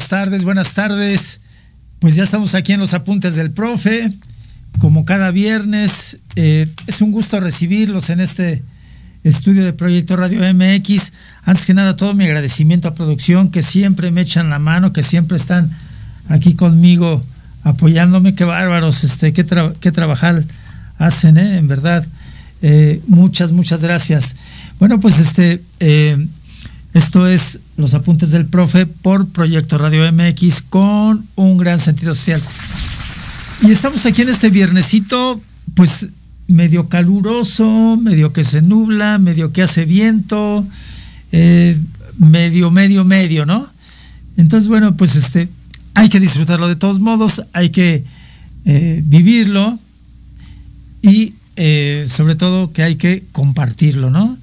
[0.00, 1.40] Buenas tardes, buenas tardes.
[1.98, 4.10] Pues ya estamos aquí en los apuntes del profe,
[4.78, 6.20] como cada viernes.
[6.36, 8.62] Eh, es un gusto recibirlos en este
[9.24, 11.12] estudio de Proyecto Radio MX.
[11.44, 15.02] Antes que nada, todo mi agradecimiento a producción, que siempre me echan la mano, que
[15.02, 15.70] siempre están
[16.30, 17.22] aquí conmigo
[17.62, 18.34] apoyándome.
[18.34, 20.42] Qué bárbaros, este, qué, trabajar
[20.96, 21.58] hacen, ¿eh?
[21.58, 22.06] en verdad.
[22.62, 24.34] Eh, muchas, muchas gracias.
[24.78, 25.60] Bueno, pues este,
[26.94, 32.40] esto es los apuntes del profe por Proyecto Radio MX con un gran sentido social.
[33.62, 35.40] Y estamos aquí en este viernesito,
[35.74, 36.08] pues
[36.48, 40.66] medio caluroso, medio que se nubla, medio que hace viento,
[41.32, 41.78] eh,
[42.18, 43.68] medio, medio, medio, ¿no?
[44.36, 45.48] Entonces, bueno, pues este,
[45.94, 48.04] hay que disfrutarlo de todos modos, hay que
[48.64, 49.78] vivirlo
[51.02, 54.38] y eh, sobre todo que hay que compartirlo, ¿no?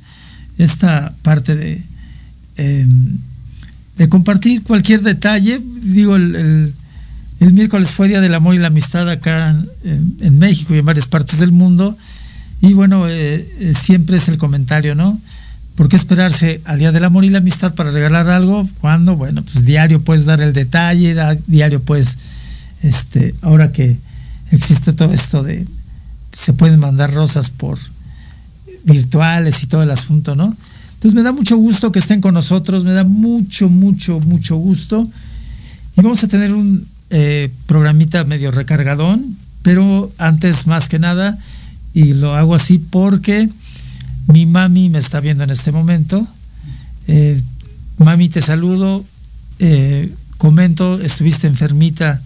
[0.57, 1.81] Esta parte de,
[2.57, 3.17] em,
[3.97, 6.73] de compartir cualquier detalle, digo, el,
[7.39, 11.39] miércoles fue Día del Amor y la Amistad acá en, México y en varias partes
[11.39, 11.97] del mundo,
[12.61, 15.19] y bueno, eh, eh, siempre es el comentario, ¿no?
[15.75, 19.43] ¿Por qué esperarse al Día del Amor y la Amistad para regalar algo cuando, bueno,
[19.43, 21.15] pues diario puedes dar el detalle,
[21.45, 22.17] diario pues,
[22.81, 23.97] este, ahora que
[24.51, 25.65] existe todo esto de,
[26.33, 27.77] se pueden mandar rosas por
[28.83, 30.55] virtuales y todo el asunto, ¿no?
[30.97, 35.07] Entonces me da mucho gusto que estén con nosotros, me da mucho, mucho, mucho gusto.
[35.95, 41.37] Y vamos a tener un eh, programita medio recargadón, pero antes más que nada,
[41.93, 43.47] y lo hago así porque
[44.27, 46.27] mi mami me está viendo en este momento.
[47.07, 47.39] Eh,
[47.99, 49.05] mami, te saludo.
[49.59, 52.21] Eh, comento, estuviste enfermita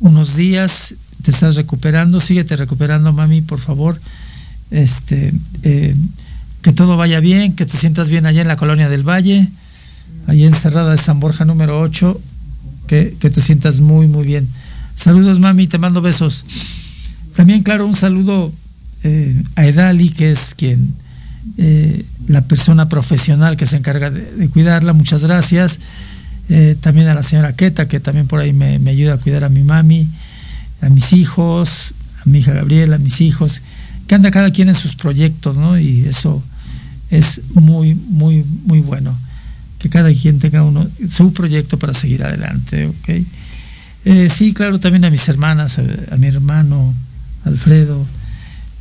[0.00, 3.98] unos días, te estás recuperando, síguete recuperando, mami, por favor.
[4.70, 5.32] Este,
[6.62, 9.48] que todo vaya bien, que te sientas bien allá en la colonia del Valle,
[10.26, 12.20] allí encerrada de San Borja número 8,
[12.86, 14.48] que, te sientas muy, muy bien.
[14.94, 16.44] Saludos, mami, te mando besos.
[17.34, 18.52] También, claro, un saludo
[19.04, 20.94] eh, a Edali, que es quien,
[21.56, 25.80] eh, la persona profesional que se encarga de, cuidarla, muchas gracias.
[26.80, 29.48] también a la señora Queta, que también por ahí me, me ayuda a cuidar a
[29.50, 30.08] mi mami
[30.80, 31.94] a mis hijos,
[32.24, 33.62] a mi hija Gabriela, a mis hijos,
[34.08, 35.78] que anda cada quien en sus proyectos, ¿no?
[35.78, 36.42] Y eso
[37.10, 39.16] es muy, muy, muy bueno,
[39.78, 43.08] que cada quien tenga uno su proyecto para seguir adelante, ¿ok?
[44.06, 46.94] Eh, sí, claro, también a mis hermanas, a, mi hermano
[47.44, 48.06] Alfredo,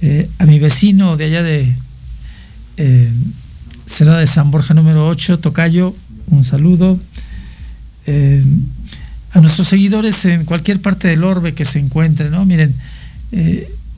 [0.02, 1.76] eh, a mi vecino de allá de
[2.78, 3.12] eh,
[3.86, 5.94] Cerrada de San Borja número 8, Tocayo,
[6.28, 7.00] un saludo.
[8.06, 8.44] Eh,
[9.32, 12.46] a nuestros seguidores en cualquier parte del orbe que se encuentren, ¿no?
[12.46, 12.74] Miren,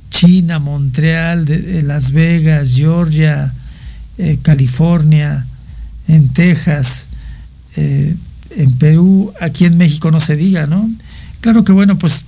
[0.10, 1.46] China, Montreal,
[1.86, 3.54] Las Vegas, Georgia,
[4.18, 5.46] eh, California,
[6.08, 7.08] en Texas,
[7.76, 8.16] eh,
[8.58, 10.90] en Perú, aquí en México no se diga, ¿no?
[11.42, 12.26] Claro que bueno, pues,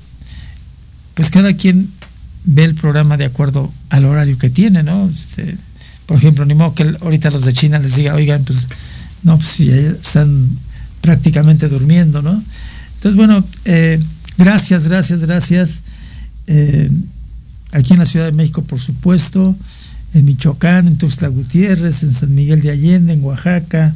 [1.16, 1.90] pues cada quien
[2.46, 5.10] ve el programa de acuerdo al horario que tiene, ¿no?
[5.10, 5.58] Este,
[6.06, 8.68] por ejemplo, ni modo que ahorita los de China les diga, oigan, pues,
[9.24, 10.48] no, pues si están
[11.02, 12.42] prácticamente durmiendo, ¿no?
[12.96, 14.00] Entonces, bueno, eh,
[14.38, 15.84] gracias, gracias, gracias.
[17.72, 19.56] Aquí en la Ciudad de México, por supuesto,
[20.14, 23.94] en Michoacán, en Tuxtla Gutiérrez, en San Miguel de Allende, en Oaxaca,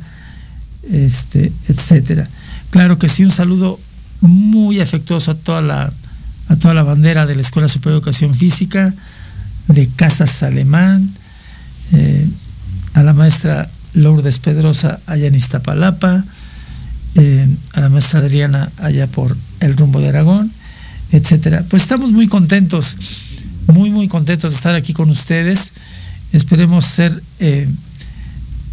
[0.91, 2.29] este, etcétera.
[2.69, 3.79] Claro que sí, un saludo
[4.21, 5.93] muy afectuoso a toda la,
[6.47, 8.93] a toda la bandera de la Escuela Superior de Educación Física,
[9.67, 11.09] de Casas Alemán,
[11.91, 12.27] eh,
[12.93, 16.25] a la maestra Lourdes Pedrosa allá en Iztapalapa,
[17.73, 20.51] a la maestra Adriana allá por el rumbo de Aragón,
[21.11, 21.63] etcétera.
[21.69, 22.97] Pues estamos muy contentos,
[23.67, 25.73] muy, muy contentos de estar aquí con ustedes.
[26.31, 27.67] Esperemos ser eh,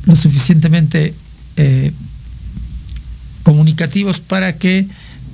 [0.04, 1.14] lo suficientemente
[1.56, 1.92] eh,
[3.42, 4.86] comunicativos para que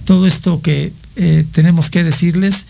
[0.04, 2.66] todo esto que eh, tenemos que decirles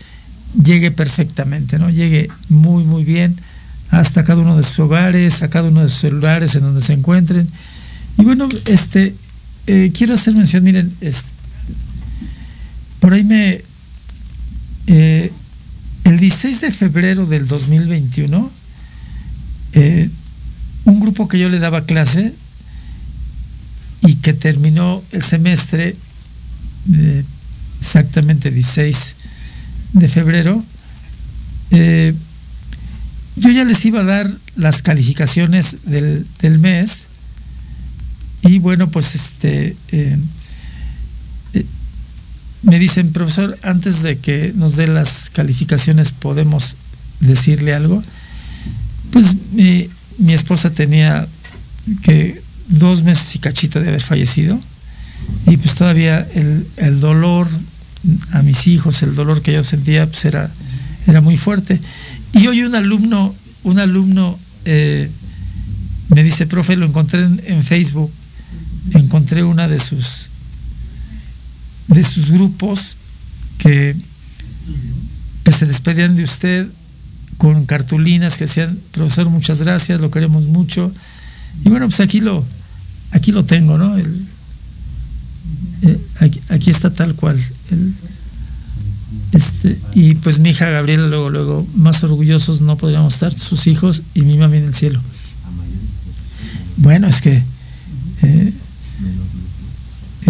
[0.63, 1.89] llegue perfectamente, ¿no?
[1.89, 3.39] Llegue muy, muy bien
[3.91, 6.93] hasta cada uno de sus hogares, a cada uno de sus celulares en donde se
[6.93, 7.47] encuentren.
[8.17, 9.15] Y bueno, este,
[9.65, 10.93] quiero hacer mención, miren,
[12.99, 13.63] por ahí me...
[16.09, 18.51] el 16 de febrero del 2021,
[19.73, 20.09] eh,
[20.85, 22.33] un grupo que yo le daba clase
[24.01, 25.95] y que terminó el semestre
[27.79, 29.15] exactamente 16
[29.93, 30.63] de febrero,
[31.71, 37.07] yo ya les iba a dar las calificaciones del, del mes
[38.41, 40.17] y bueno, pues este, eh, eh,
[42.63, 46.75] me dicen, profesor, antes de que nos dé las calificaciones, ¿podemos
[47.19, 48.03] decirle algo?
[49.11, 49.89] Pues mi,
[50.27, 51.27] esposa tenía
[52.03, 54.59] que dos meses y cachito de haber fallecido.
[55.47, 57.47] y pues todavía el, el dolor
[58.31, 60.51] a mis hijos, el dolor que yo sentía pues era,
[61.07, 61.79] era muy fuerte.
[62.33, 63.33] Y hoy un alumno,
[63.63, 65.09] un alumno eh,
[66.09, 68.11] me dice, profe, lo encontré en, Facebook,
[68.93, 70.29] encontré una de sus
[71.89, 72.97] de sus grupos
[73.57, 73.95] que,
[75.43, 76.67] que se despedían de usted
[77.37, 80.91] con cartulinas que decían, profesor, muchas gracias, lo queremos mucho.
[81.63, 82.45] Y bueno, pues aquí lo,
[83.11, 83.97] aquí lo tengo, ¿no?
[83.97, 84.27] El,
[85.81, 85.99] eh,
[86.49, 87.41] aquí, está tal cual.
[89.31, 94.03] este, y pues mi hija Gabriela, luego, luego, más orgullosos no podríamos estar, sus hijos
[94.13, 94.99] y mi mami en el cielo.
[96.77, 97.43] Bueno, es que
[98.21, 98.53] eh,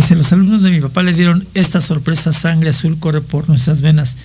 [0.02, 3.82] dice, los alumnos de mi papá le dieron esta sorpresa, sangre azul corre por nuestras
[3.82, 4.16] venas.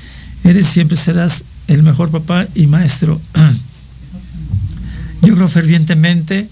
[0.44, 3.21] Eres siempre serás el mejor papá y maestro.
[5.23, 6.49] Yo creo fervientemente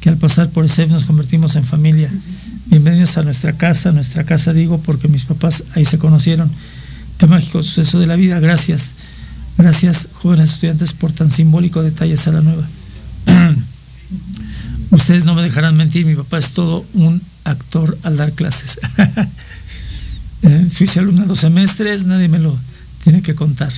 [0.00, 2.10] que al pasar por ese nos convertimos en familia.
[2.66, 6.50] Bienvenidos a nuestra casa, nuestra casa digo porque mis papás ahí se conocieron.
[7.18, 8.94] Qué mágico suceso de la vida, gracias.
[9.56, 12.68] Gracias, jóvenes estudiantes, por tan simbólico detalle a la nueva.
[14.90, 18.78] Ustedes no me dejarán mentir, mi papá es todo un actor al dar clases.
[20.42, 22.56] eh, fui alumno dos semestres, nadie me lo
[23.04, 23.72] tiene que contar.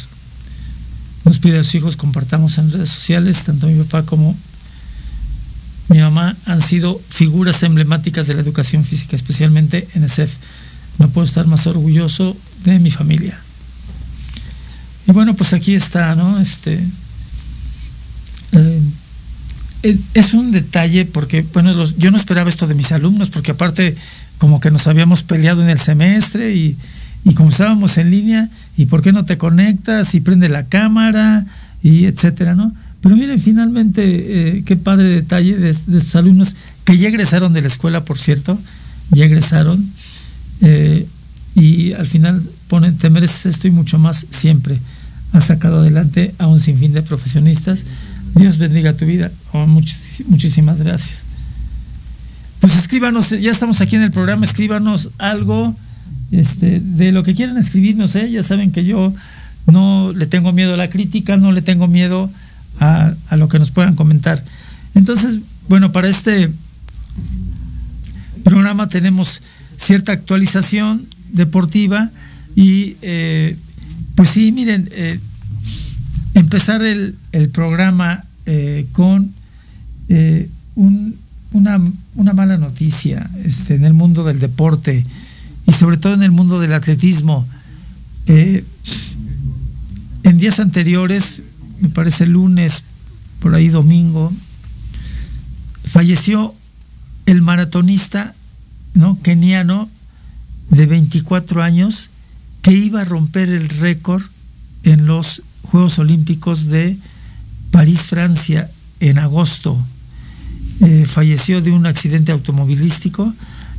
[1.24, 4.36] Nos pide a sus hijos compartamos en redes sociales, tanto mi papá como
[5.88, 10.32] mi mamá han sido figuras emblemáticas de la educación física, especialmente en ESEF.
[10.98, 13.38] No puedo estar más orgulloso de mi familia.
[15.06, 16.40] Y bueno, pues aquí está, ¿no?
[16.40, 16.84] Este
[19.82, 23.94] es un detalle porque, bueno, yo no esperaba esto de mis alumnos, porque aparte
[24.38, 26.76] como que nos habíamos peleado en el semestre y,
[27.24, 30.14] y como estábamos en línea, ¿y por qué no te conectas?
[30.14, 31.46] Y prende la cámara,
[31.82, 32.74] y etcétera, ¿no?
[33.00, 37.60] Pero miren, finalmente, eh, qué padre detalle de, de sus alumnos que ya egresaron de
[37.60, 38.58] la escuela, por cierto,
[39.10, 39.88] ya egresaron,
[40.60, 41.06] eh,
[41.54, 44.78] y al final ponen, te mereces esto y mucho más siempre.
[45.32, 47.84] ha sacado adelante a un sinfín de profesionistas.
[48.34, 49.30] Dios bendiga tu vida.
[49.52, 51.26] Oh, muchísimas gracias.
[52.60, 55.74] Pues escríbanos, ya estamos aquí en el programa, escríbanos algo
[56.32, 58.14] este, de lo que quieran escribirnos.
[58.16, 58.30] ¿eh?
[58.30, 59.12] Ya saben que yo
[59.66, 62.30] no le tengo miedo a la crítica, no le tengo miedo
[62.80, 64.42] a, lo que nos puedan comentar.
[64.94, 65.38] Entonces,
[65.68, 66.50] bueno, para este
[68.44, 69.42] programa tenemos
[69.76, 72.10] cierta actualización deportiva
[72.56, 73.56] y eh,
[74.14, 75.20] pues sí, miren, eh,
[76.34, 77.16] empezar el,
[77.52, 79.34] programa eh, con
[80.74, 81.80] una,
[82.14, 85.04] una, mala noticia este, en el mundo del deporte
[85.66, 87.46] y sobre todo en el mundo del atletismo.
[88.26, 88.64] en
[90.38, 91.42] días anteriores
[91.80, 92.84] me parece lunes,
[93.40, 94.32] por ahí domingo,
[95.84, 96.54] falleció
[97.26, 98.34] el maratonista
[98.94, 99.18] ¿no?
[99.20, 99.88] keniano
[100.70, 102.10] de 24 años
[102.62, 104.22] que iba a romper el récord
[104.82, 106.98] en los Juegos Olímpicos de
[107.78, 108.68] París, Francia,
[108.98, 109.78] en agosto.
[110.80, 113.32] Eh, falleció de un accidente automovilístico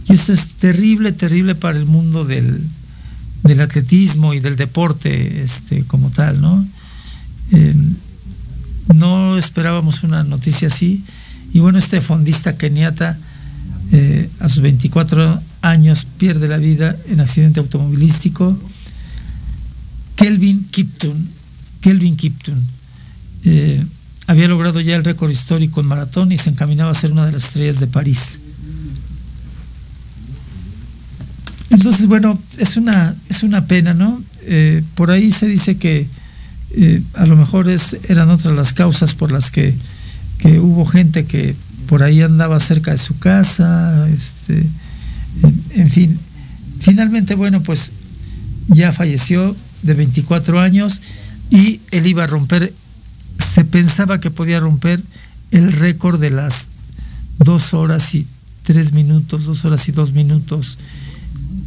[0.07, 2.63] y esto es terrible, terrible para el mundo del,
[3.43, 6.65] del atletismo y del deporte este, como tal, ¿no?
[7.51, 7.75] Eh,
[8.95, 11.03] no esperábamos una noticia así.
[11.51, 13.17] Y bueno, este fondista keniata
[13.91, 18.57] eh, a sus 24 años pierde la vida en accidente automovilístico.
[20.15, 21.27] Kelvin Kipton,
[21.81, 22.78] Kelvin Kipton,
[23.45, 23.85] eh,
[24.27, 27.31] había logrado ya el récord histórico en maratón y se encaminaba a ser una de
[27.31, 28.39] las estrellas de París.
[31.71, 34.23] Entonces, bueno, es una, es una pena, ¿no?
[34.95, 36.07] por ahí se dice que
[36.71, 39.73] eh, a lo mejor es, eran otras las causas por las que,
[40.61, 41.53] hubo gente que
[41.87, 44.63] por ahí andaba cerca de su casa, este,
[45.75, 46.17] en, fin.
[46.79, 47.91] Finalmente, bueno, pues
[48.67, 51.01] ya falleció de 24 años
[51.49, 52.73] y él iba a romper,
[53.49, 55.01] se pensaba que podía romper
[55.49, 56.67] el récord de las
[57.39, 58.27] dos horas y
[58.63, 60.77] tres minutos, dos horas y dos minutos,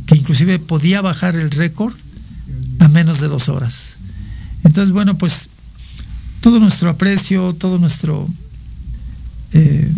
[0.06, 1.92] que inclusive podía bajar el récord
[2.78, 3.96] a menos de dos horas.
[4.62, 5.48] Entonces, bueno, pues
[6.40, 8.28] todo nuestro aprecio, todo nuestro,
[9.52, 9.90] eh,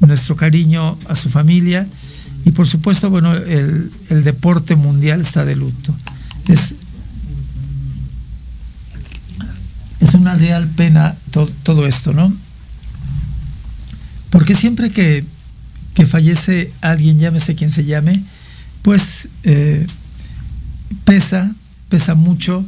[0.00, 1.88] nuestro cariño a su familia
[2.44, 5.92] y por supuesto, bueno, el, deporte mundial está de luto.
[6.46, 6.76] Es,
[10.00, 11.16] es una real pena
[11.62, 12.32] todo esto, ¿no?
[14.30, 15.24] Porque siempre que,
[15.94, 18.22] que, fallece alguien, llámese quien se llame,
[18.82, 19.86] pues eh,
[21.04, 21.54] pesa,
[21.88, 22.64] pesa mucho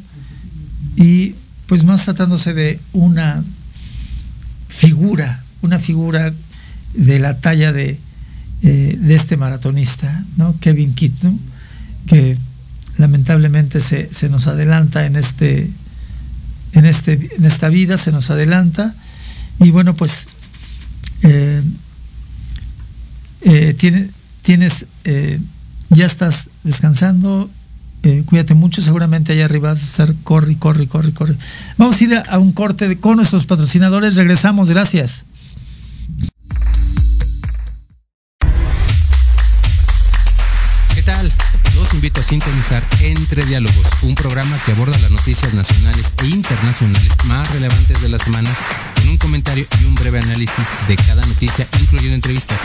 [0.96, 1.34] y
[1.66, 3.44] pues más tratándose de una
[4.68, 6.32] figura, una figura
[6.94, 7.98] de la talla de,
[8.62, 10.58] eh, de este maratonista, ¿no?
[10.60, 11.38] Kevin Kitno,
[12.06, 12.36] que
[12.98, 15.70] lamentablemente se, se, nos adelanta en este,
[16.72, 18.94] en este, en esta vida, se nos adelanta.
[19.58, 20.28] Y bueno, pues
[21.22, 21.62] eh,
[23.42, 24.10] eh, tiene,
[24.42, 24.86] tienes,
[25.90, 27.50] ya estás descansando,
[28.26, 31.36] cuídate mucho, seguramente allá arriba vas a estar, corre, corre, corre, corre.
[31.76, 35.26] Vamos a ir a, a un corte con nuestros patrocinadores, regresamos, gracias.
[42.10, 47.48] Invito a sintonizar Entre Diálogos, un programa que aborda las noticias nacionales e internacionales más
[47.52, 48.50] relevantes de la semana
[48.96, 52.58] con un comentario y un breve análisis de cada noticia, incluyendo entrevistas.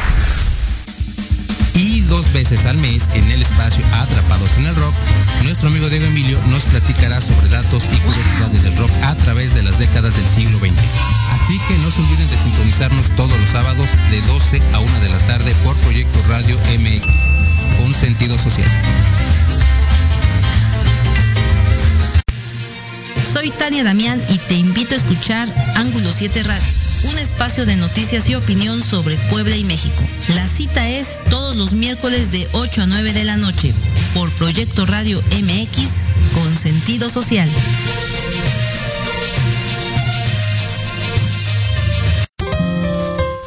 [1.76, 4.94] Y dos veces al mes en el espacio Atrapados en el Rock,
[5.44, 9.62] nuestro amigo Diego Emilio nos platicará sobre datos y curiosidades del rock a través de
[9.62, 10.72] las décadas del siglo XX.
[11.34, 15.10] Así que no se olviden de sintonizarnos todos los sábados de 12 a 1 de
[15.10, 18.70] la tarde por Proyecto Radio MX, con sentido social.
[23.32, 26.64] Soy Tania Damián y te invito a escuchar Ángulo 7 Radio,
[27.06, 30.04] un espacio de noticias y opinión sobre Puebla y México.
[30.30, 33.74] La cita es todos los miércoles de 8 a 9 de la noche
[34.14, 35.90] por Proyecto Radio MX
[36.34, 37.50] con sentido social.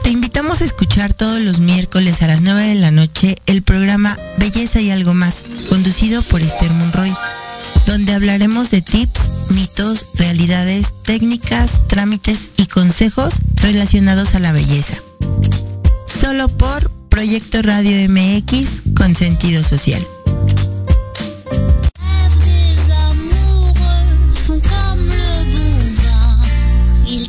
[0.02, 4.16] Te invitamos a escuchar todos los miércoles a las 9 de la noche el programa
[4.38, 7.12] Belleza y algo más, conducido por Esther Monroy
[7.88, 14.94] donde hablaremos de tips, mitos, realidades, técnicas, trámites y consejos relacionados a la belleza.
[16.06, 20.04] Solo por Proyecto Radio MX con sentido social.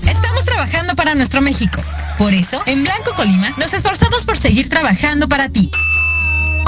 [0.05, 1.81] Estamos trabajando para nuestro México.
[2.17, 5.71] Por eso, en Blanco Colima, nos esforzamos por seguir trabajando para ti.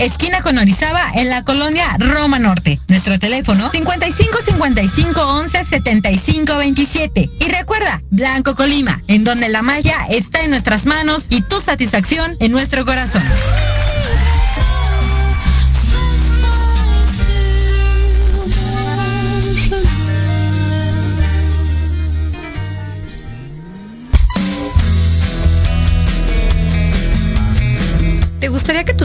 [0.00, 2.80] esquina con Orizaba, en la colonia Roma Norte.
[2.88, 7.30] Nuestro teléfono 55 55 11 75 27.
[7.40, 12.36] Y recuerda, Blanco Colima, en donde la magia está en nuestras manos y tu satisfacción
[12.40, 13.22] en nuestro corazón.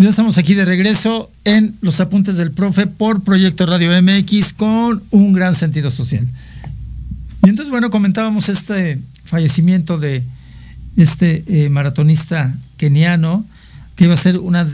[0.00, 5.02] Ya estamos aquí de regreso en los apuntes del profe por Proyecto Radio MX con
[5.10, 6.24] un gran sentido social.
[7.44, 10.22] Y entonces, bueno, comentábamos este fallecimiento de
[10.96, 13.44] este eh, maratonista keniano
[13.96, 14.68] que iba a ser una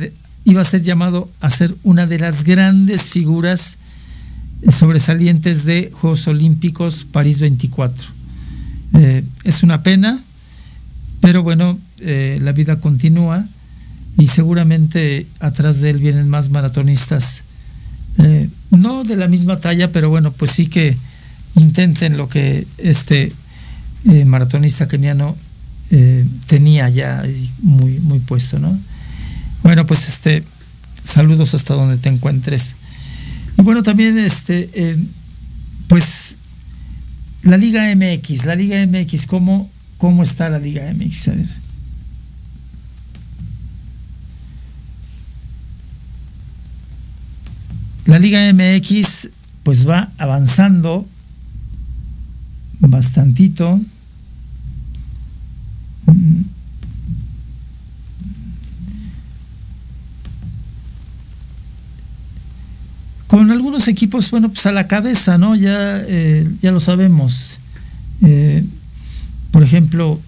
[0.45, 3.79] iba a ser llamado a ser una de las grandes figuras
[4.69, 8.05] sobresalientes de Juegos Olímpicos París 24.
[8.93, 10.21] Eh, es una pena,
[11.23, 13.47] pero bueno, eh, la vida continúa
[14.17, 17.45] y seguramente atrás de él vienen más maratonistas,
[18.19, 20.97] eh, no de la misma talla, pero bueno, pues sí que
[21.57, 23.33] intenten lo que este
[24.07, 25.37] eh, maratonista keniano
[25.91, 27.25] eh, tenía ya
[27.63, 28.79] muy, muy puesto, ¿no?
[29.63, 30.45] Bueno, pues este,
[31.03, 32.77] saludos hasta donde te encuentres.
[33.59, 34.97] Y bueno, también este,
[35.89, 36.37] pues
[37.43, 41.29] la Liga MX, la Liga MX, ¿cómo, cómo está la Liga MX?
[41.29, 41.64] A ver.
[48.07, 49.31] La Liga MX
[49.63, 51.07] pues va avanzando
[52.81, 53.81] bastantito.
[63.27, 65.57] Con algunos equipos, bueno, pues a la cabeza, ¿no?
[65.57, 67.59] Ya, eh, ya lo sabemos.
[68.23, 68.65] Eh,
[69.51, 70.21] por ejemplo,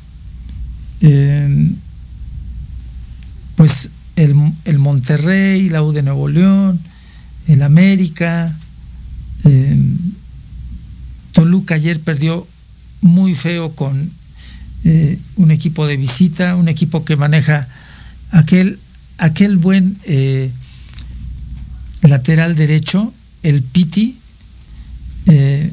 [3.55, 6.81] pues el, el, Monterrey, la U de Nuevo León,
[7.47, 8.57] el América,
[11.33, 12.47] Toluca ayer perdió
[13.03, 14.11] muy feo con
[14.85, 17.69] eh, un equipo de visita, un equipo que maneja
[18.31, 18.79] aquel,
[19.19, 20.51] aquel buen eh,
[22.03, 23.13] lateral derecho,
[23.43, 24.17] el Piti,
[25.27, 25.73] eh,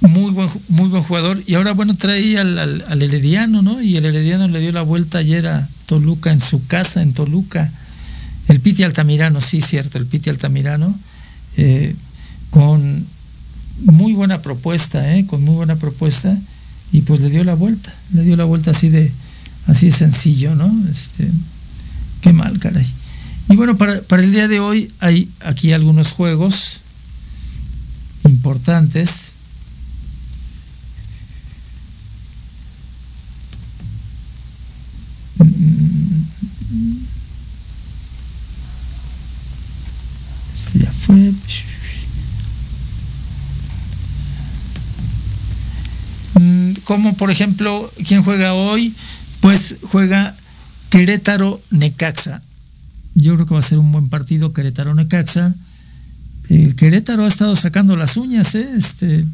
[0.00, 3.82] muy buen, muy buen jugador, y ahora bueno trae al, al, Herediano, ¿no?
[3.82, 7.70] Y el Herediano le dio la vuelta ayer a Toluca en su casa, en Toluca.
[8.48, 10.94] El Piti Altamirano, sí, cierto, el Piti Altamirano,
[12.50, 13.06] con
[13.84, 15.26] muy buena propuesta, ¿eh?
[15.26, 16.36] con muy buena propuesta,
[16.92, 19.10] y pues le dio la vuelta, le dio la vuelta así de,
[19.66, 20.72] así de sencillo, ¿no?
[20.90, 21.28] Este,
[22.20, 22.86] qué mal, caray.
[23.48, 26.80] Y bueno, para, para el día de hoy hay aquí algunos juegos
[28.24, 29.32] importantes.
[40.74, 41.32] Ya fue.
[46.84, 48.92] como por ejemplo, ¿quién juega hoy?
[49.40, 50.36] Pues juega
[50.90, 52.42] Querétaro Necaxa.
[53.14, 55.54] Yo creo que va a ser un buen partido Querétaro Necaxa.
[56.48, 58.68] El Querétaro ha estado sacando las uñas, ¿eh?
[58.76, 59.24] este,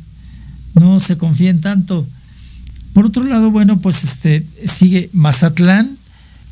[0.74, 2.06] no se confíen tanto.
[2.92, 5.96] Por otro lado, bueno, pues este sigue Mazatlán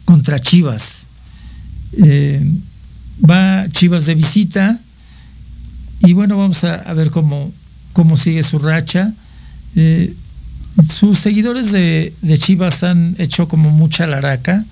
[0.05, 1.07] contra Chivas.
[1.93, 2.45] Eh,
[3.29, 4.81] va Chivas de visita
[6.01, 7.53] y bueno, vamos a, ver cómo,
[7.93, 9.13] cómo sigue su racha.
[9.75, 10.15] Eh,
[10.89, 14.65] sus seguidores de, Chivas han hecho como mucha laraca.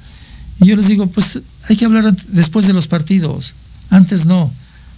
[0.60, 3.54] Y yo les digo, pues hay que hablar después de los partidos.
[3.90, 4.52] Antes no.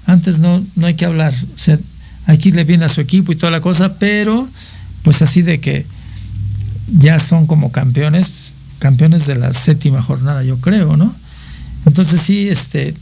[0.07, 1.33] Antes no, no hay que hablar.
[1.33, 1.79] O sea,
[2.27, 4.47] hay que irle bien a su equipo y toda la cosa, pero
[5.03, 5.87] pues así de que
[6.99, 11.15] ya son como campeones, campeones de la séptima jornada, yo creo, ¿no?
[11.87, 12.95] Entonces sí, este,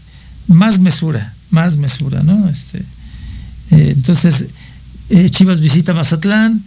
[0.48, 2.48] más mesura, más mesura, ¿no?
[2.48, 2.78] Este,
[3.70, 4.46] eh, entonces,
[5.08, 6.62] eh, Chivas visita Mazatlán,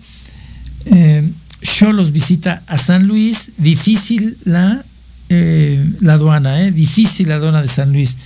[0.86, 1.30] eh,
[1.62, 4.84] Cholos visita a San Luis, difícil la,
[5.30, 8.18] la aduana, eh, difícil la aduana de San Luis.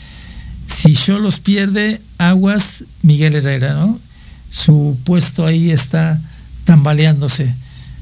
[0.67, 3.99] Si Cholos pierde, aguas Miguel Herrera, ¿no?
[4.51, 6.21] Su puesto ahí está
[6.63, 7.53] tambaleándose.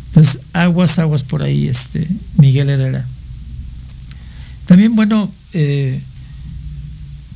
[0.08, 2.06] Entonces, aguas, aguas por ahí, este,
[2.38, 3.06] Miguel Herrera.
[4.66, 5.32] También, bueno,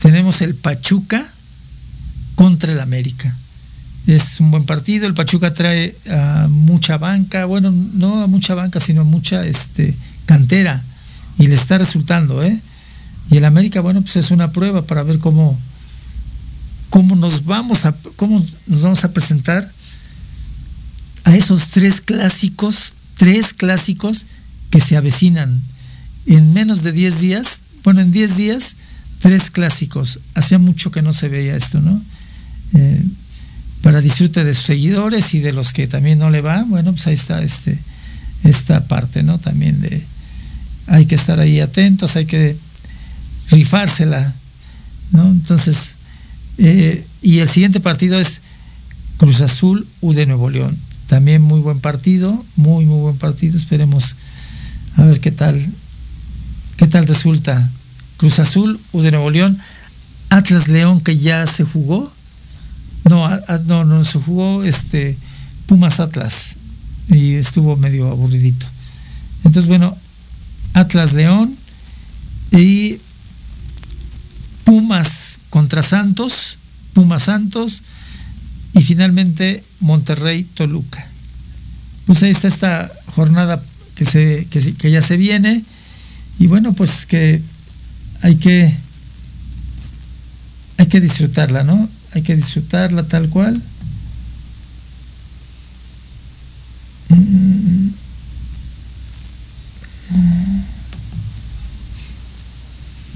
[0.06, 1.26] tenemos el Pachuca
[2.36, 3.36] contra el América
[4.06, 5.08] es un buen partido.
[5.08, 9.96] El Pachuca trae a mucha banca, bueno, no a mucha banca, sino a mucha este,
[10.28, 10.84] cantera
[11.40, 12.62] y le está resultando, ¿eh?
[13.32, 15.60] Y el América, bueno, pues es una prueba para ver cómo,
[16.92, 19.72] cómo nos vamos a cómo nos vamos a presentar
[21.24, 24.28] a esos tres clásicos, tres clásicos
[24.70, 25.64] que se avecinan
[26.28, 28.76] en menos de 10 días, bueno, en 10 días,
[29.26, 30.20] tres clásicos.
[30.36, 32.00] Hacía mucho que no se veía esto, ¿no?
[32.76, 33.04] Eh,
[33.82, 37.08] para disfrute de sus seguidores y de los que también no le van, bueno, pues
[37.08, 37.76] ahí está este,
[38.44, 39.40] esta parte, ¿no?
[39.40, 40.04] También de,
[40.86, 42.56] hay que estar ahí atentos, hay que
[43.50, 44.32] rifársela,
[45.12, 45.28] ¿no?
[45.28, 45.96] Entonces,
[46.60, 48.44] eh, y el siguiente partido es
[49.18, 50.78] Cruz Azul, U de Nuevo León.
[51.08, 53.58] También muy buen partido, muy, muy buen partido.
[53.58, 54.18] Esperemos
[54.98, 55.66] a ver qué tal,
[56.78, 57.72] qué tal resulta.
[58.18, 59.58] Cruz Azul, U de Nuevo León,
[60.30, 62.12] Atlas León que ya se jugó,
[63.04, 63.30] no,
[63.66, 65.18] no, no, se jugó este
[65.68, 66.56] Pumas Atlas
[67.10, 68.66] y estuvo medio aburridito.
[69.44, 69.96] Entonces, bueno,
[70.74, 71.56] Atlas León
[72.52, 72.98] y
[74.64, 76.58] Pumas contra Santos,
[76.94, 77.84] Pumas Santos
[78.74, 81.08] y finalmente Monterrey Toluca.
[82.08, 83.62] Pues ahí está esta jornada
[83.96, 85.64] que, que ya se viene
[86.40, 87.42] y bueno, pues que
[88.26, 88.76] hay que
[90.78, 91.88] hay que disfrutarla, ¿no?
[92.14, 93.62] hay que disfrutarla tal cual.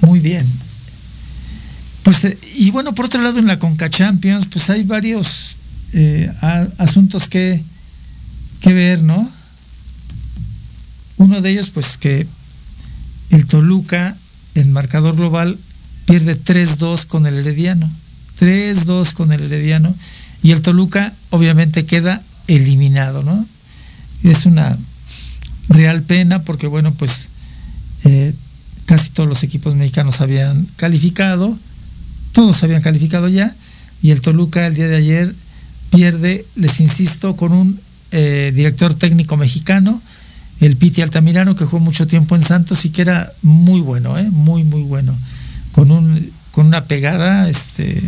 [0.02, 0.46] Muy bien.
[2.04, 5.58] Pues, eh, y bueno, por otro lado, en la Conca Champions, pues hay varios
[5.94, 6.32] eh,
[6.78, 7.64] asuntos que,
[8.62, 9.28] que ver, ¿no?
[11.18, 12.28] Uno de ellos, pues que
[13.32, 14.16] el Toluca,
[14.56, 15.58] en marcador global,
[16.06, 17.90] pierde 3-2 con el Herediano.
[18.40, 19.94] 3-2 con el Herediano
[20.42, 23.46] y el Toluca obviamente queda eliminado, ¿no?
[24.24, 24.78] Es una
[25.68, 27.30] real pena porque, bueno, pues
[28.06, 28.34] eh,
[28.86, 31.58] casi todos los equipos mexicanos habían calificado,
[32.32, 33.54] todos habían calificado ya,
[34.02, 35.36] y el Toluca el día de ayer
[35.92, 37.80] pierde, les insisto, con un
[38.12, 40.02] eh, director técnico mexicano,
[40.60, 44.30] el Piti Altamirano, que jugó mucho tiempo en Santos y que era muy bueno, ¿eh?
[44.30, 45.18] muy, muy bueno,
[45.72, 48.02] con, un, con una pegada este,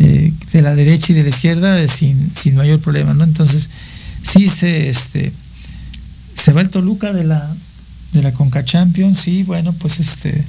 [0.00, 3.24] eh, de la derecha y de la izquierda sin, sin mayor problema, ¿no?
[3.24, 3.70] Entonces,
[4.22, 5.32] sí se, este,
[6.34, 7.54] se va el Toluca de la,
[8.12, 10.44] de la Conca Champions, sí, bueno, pues este...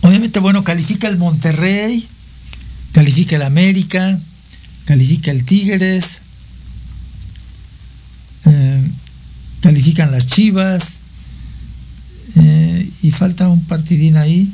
[0.00, 2.06] Obviamente, bueno, califica el Monterrey,
[2.92, 4.18] califica el América,
[4.84, 6.20] califica el Tigres,
[8.46, 8.82] eh,
[9.60, 11.00] califican las Chivas,
[12.36, 14.52] eh, y falta un partidín ahí,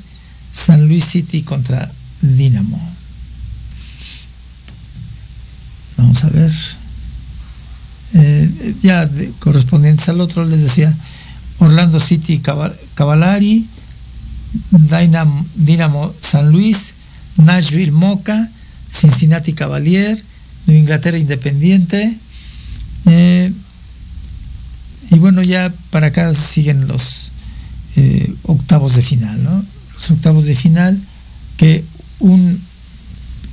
[0.52, 2.80] San Luis City contra Dinamo.
[5.96, 6.52] Vamos a ver.
[8.12, 10.92] Eh, ya correspondientes al otro les decía
[11.58, 13.66] Orlando City Cavalari,
[15.54, 16.94] Dinamo San Luis,
[17.36, 18.50] Nashville Moca,
[18.90, 20.22] Cincinnati Cavalier,
[20.66, 22.16] New Inglaterra Independiente.
[25.10, 27.32] Y bueno, ya para acá siguen los
[27.96, 29.64] eh, octavos de final, ¿no?
[29.94, 31.00] Los octavos de final,
[31.56, 31.84] que
[32.20, 32.60] un,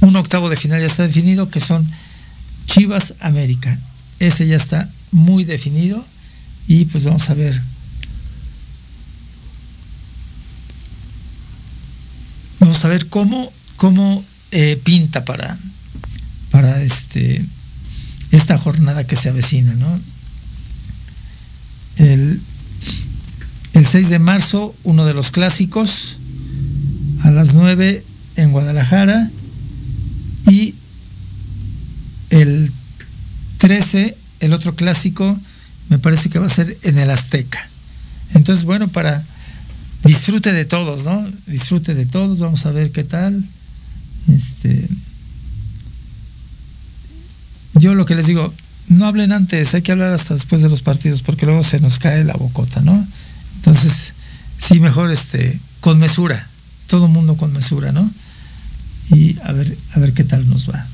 [0.02, 1.88] un octavo de final ya está definido, que son
[2.68, 3.78] Chivas América.
[4.20, 6.04] Ese ya está muy definido
[6.68, 7.60] y pues vamos a ver.
[12.60, 15.58] Vamos a ver cómo, cómo eh, pinta para,
[16.52, 17.44] para este,
[18.32, 20.00] esta jornada que se avecina, ¿no?
[21.98, 22.42] El,
[23.74, 26.18] el 6 de marzo, uno de los clásicos,
[27.24, 28.04] a las 9
[28.36, 29.30] en Guadalajara,
[30.50, 30.76] y
[32.30, 32.72] el
[33.58, 35.38] 13, el otro clásico,
[35.90, 37.68] me parece que va a ser en el Azteca.
[38.34, 39.24] Entonces, bueno, para
[40.04, 41.30] disfrute de todos, ¿no?
[41.48, 43.44] Disfrute de todos, vamos a ver qué tal.
[44.34, 44.88] Este,
[47.76, 48.54] yo lo que les digo,
[48.88, 52.00] no hablen antes, hay que hablar hasta después de los partidos, porque luego se nos
[52.00, 53.06] cae la bocota, ¿no?
[53.56, 54.14] Entonces,
[54.58, 56.48] sí, mejor este, con mesura,
[56.88, 58.10] todo mundo con mesura, ¿no?
[59.10, 60.88] Y a ver, a ver qué tal nos va.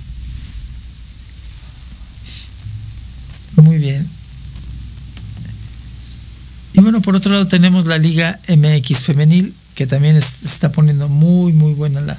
[3.58, 4.08] Muy bien.
[6.74, 11.54] Y bueno, por otro lado tenemos la Liga MX femenil, que también está poniendo muy,
[11.54, 12.18] muy buena la,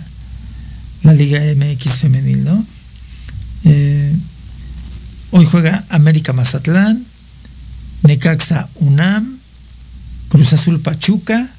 [1.03, 2.65] la Liga MX femenil, ¿no?
[3.65, 4.15] Eh,
[5.37, 7.05] hoy juega América Mazatlán,
[8.05, 9.39] Necaxa UNAM,
[10.29, 11.51] Cruz Azul Pachuca.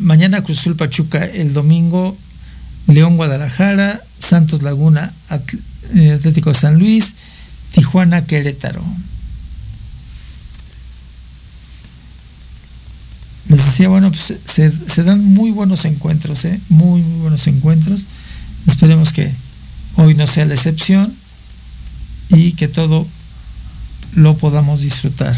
[0.00, 2.14] Mañana Cruz Azul Pachuca, el domingo
[2.86, 5.10] León Guadalajara, Santos Laguna
[5.94, 7.14] eh, Atlético San Luis,
[7.72, 8.84] Tijuana Querétaro.
[13.48, 16.60] Les decía, bueno, pues se, dan muy buenos encuentros, ¿eh?
[16.68, 18.06] muy, muy buenos encuentros.
[18.66, 19.32] Esperemos que
[19.96, 21.14] hoy no sea la excepción
[22.28, 23.06] y que todo
[24.14, 25.36] lo podamos disfrutar.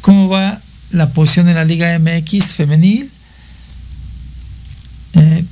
[0.00, 3.10] ¿Cómo va la posición en la Liga MX femenil?
[5.14, 5.44] Eh,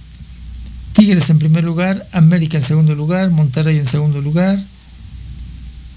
[0.93, 4.59] Tigres en primer lugar, América en segundo lugar, Monterrey en segundo lugar,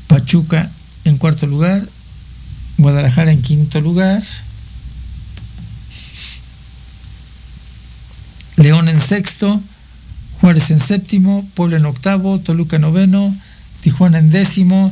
[0.08, 0.70] Pachuca
[1.06, 1.88] en cuarto lugar,
[2.78, 4.22] Guadalajara en quinto lugar,
[8.58, 9.62] León en sexto,
[10.42, 13.34] Juárez en séptimo, Puebla en octavo, Toluca en noveno,
[13.82, 14.92] Tijuana en décimo,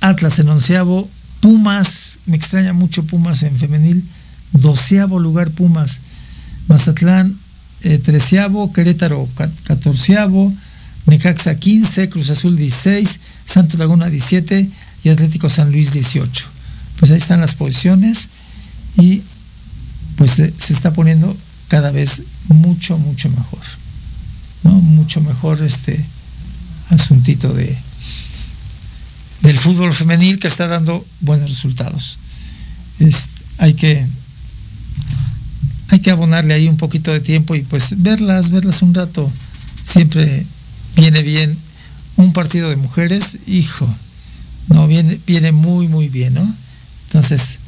[0.00, 1.08] Atlas en onceavo,
[1.40, 4.04] Pumas, me extraña mucho Pumas en femenil,
[4.52, 6.00] doceavo lugar Pumas,
[6.66, 7.36] Mazatlán
[7.82, 9.28] eh, treceavo, Querétaro
[9.64, 10.52] catorceavo,
[11.06, 14.68] Necaxa 15, Cruz Azul 16, Santo Laguna 17
[15.04, 16.48] y Atlético San Luis 18.
[16.98, 18.28] Pues ahí están las posiciones
[18.96, 19.22] y
[20.16, 21.36] pues se, está poniendo
[21.68, 23.60] cada vez mucho, mucho mejor.
[24.70, 26.04] Mucho mejor este
[26.90, 27.76] asuntito de
[29.42, 32.18] del fútbol femenil que está dando buenos resultados.
[33.58, 34.06] hay que
[35.88, 39.30] hay que abonarle ahí un poquito de tiempo y pues verlas, verlas un rato.
[39.84, 40.44] Siempre
[40.96, 41.56] viene bien
[42.16, 43.88] un partido de mujeres, hijo,
[44.68, 46.54] no, viene, viene muy, muy bien, ¿no?
[47.06, 47.58] Entonces,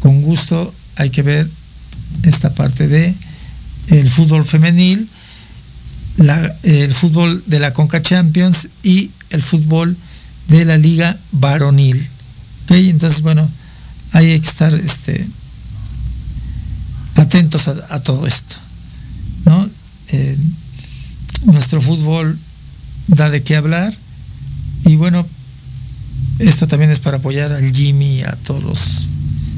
[0.00, 1.48] con gusto hay que ver
[2.22, 3.14] esta parte de
[3.88, 5.08] el fútbol femenil,
[6.18, 9.96] el fútbol de la Conca Champions y el fútbol
[10.48, 12.08] de la Liga Varonil.
[12.68, 13.48] Entonces, bueno,
[14.12, 15.26] hay que estar este,
[17.16, 18.56] atentos a, todo esto.
[19.44, 19.68] ¿no?
[20.08, 20.36] Eh,
[21.46, 22.38] nuestro fútbol
[23.08, 23.94] da de qué hablar
[24.84, 25.26] y bueno,
[26.38, 28.78] esto también es para apoyar al Jimmy y a todos los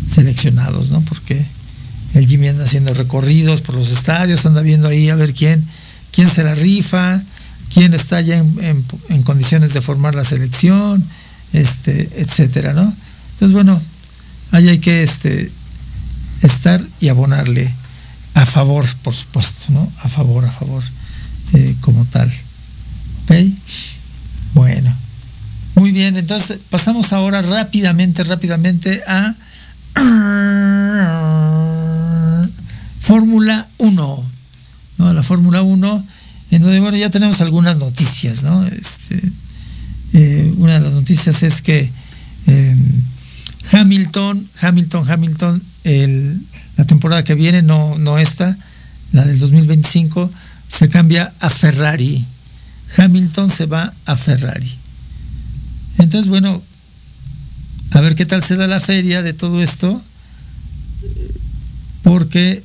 [0.06, 1.00] seleccionados, ¿no?
[1.02, 1.44] porque
[2.14, 5.64] el Jimmy anda haciendo recorridos por los estadios, anda viendo ahí a ver quién,
[6.16, 7.22] quién se la rifa,
[7.72, 11.04] quién está ya en, condiciones de formar la selección,
[11.52, 12.90] este, etcétera, ¿no?
[13.34, 13.78] Entonces, bueno,
[14.50, 15.52] ahí hay que este,
[16.40, 17.70] estar y abonarle
[18.32, 19.92] a favor, por supuesto, ¿no?
[20.02, 20.82] A favor, a favor,
[21.52, 22.32] eh, como tal.
[23.24, 23.34] ¿Ok?
[24.54, 24.96] Bueno.
[25.74, 29.34] Muy bien, entonces pasamos ahora rápidamente, rápidamente a
[33.00, 34.35] Fórmula 1.
[34.98, 35.12] ¿No?
[35.12, 36.06] La Fórmula 1,
[36.52, 38.66] en donde bueno, ya tenemos algunas noticias, ¿no?
[38.66, 39.20] Este,
[40.12, 41.90] eh, una de las noticias es que
[42.46, 42.78] em,
[43.72, 45.62] Hamilton, Hamilton, Hamilton,
[46.76, 48.56] la temporada que viene, no, no esta,
[49.12, 50.30] la del 2025,
[50.68, 52.24] se cambia a Ferrari.
[52.96, 54.72] Hamilton se va a Ferrari.
[55.98, 56.62] Entonces, bueno,
[57.90, 60.02] a ver qué tal se da la feria de todo esto,
[62.02, 62.62] porque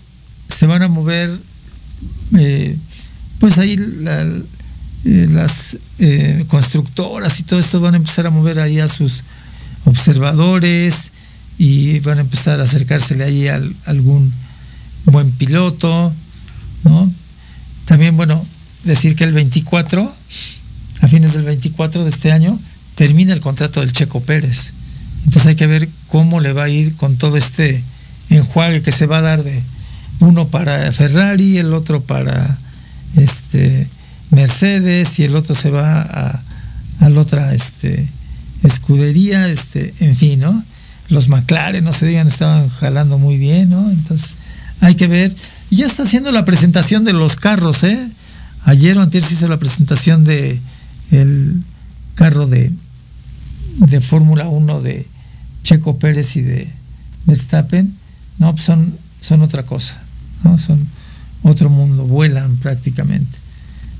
[0.49, 1.31] se van a mover,
[2.37, 2.77] eh,
[3.39, 3.75] pues ahí
[5.03, 9.23] eh, las eh, constructoras y todo esto van a empezar a mover ahí a sus
[9.85, 11.11] observadores
[11.57, 14.31] y van a empezar a acercársele ahí a algún
[15.05, 16.13] buen piloto,
[16.83, 17.11] ¿no?
[17.85, 18.45] También, bueno,
[18.83, 20.13] decir que el 24,
[21.01, 22.59] a fines del 24 de este año,
[22.95, 24.73] termina el contrato del Checo Pérez.
[25.25, 27.83] Entonces hay que ver cómo le va a ir con todo este
[28.29, 29.61] enjuague que se va a dar de
[30.21, 32.57] uno para Ferrari, el otro para
[33.17, 33.88] este
[34.29, 36.41] Mercedes y el otro se va a,
[37.10, 38.07] la otra este,
[38.63, 40.63] escudería, este, en fin, ¿no?
[41.10, 43.89] Los McLaren, no se digan, estaban jalando muy bien, ¿no?
[43.89, 44.36] Entonces
[44.79, 45.36] hay que ver.
[45.69, 48.10] ya está haciendo la presentación de los carros, ¿eh?
[48.63, 50.60] Ayer o antes hizo la presentación de
[52.15, 52.71] carro de,
[53.77, 55.07] de Fórmula 1 de
[55.63, 56.67] Checo Pérez y de
[57.25, 57.95] Verstappen,
[58.38, 60.01] no, pues son, son otra cosa,
[60.58, 60.88] son
[61.43, 63.38] otro mundo, vuelan prácticamente.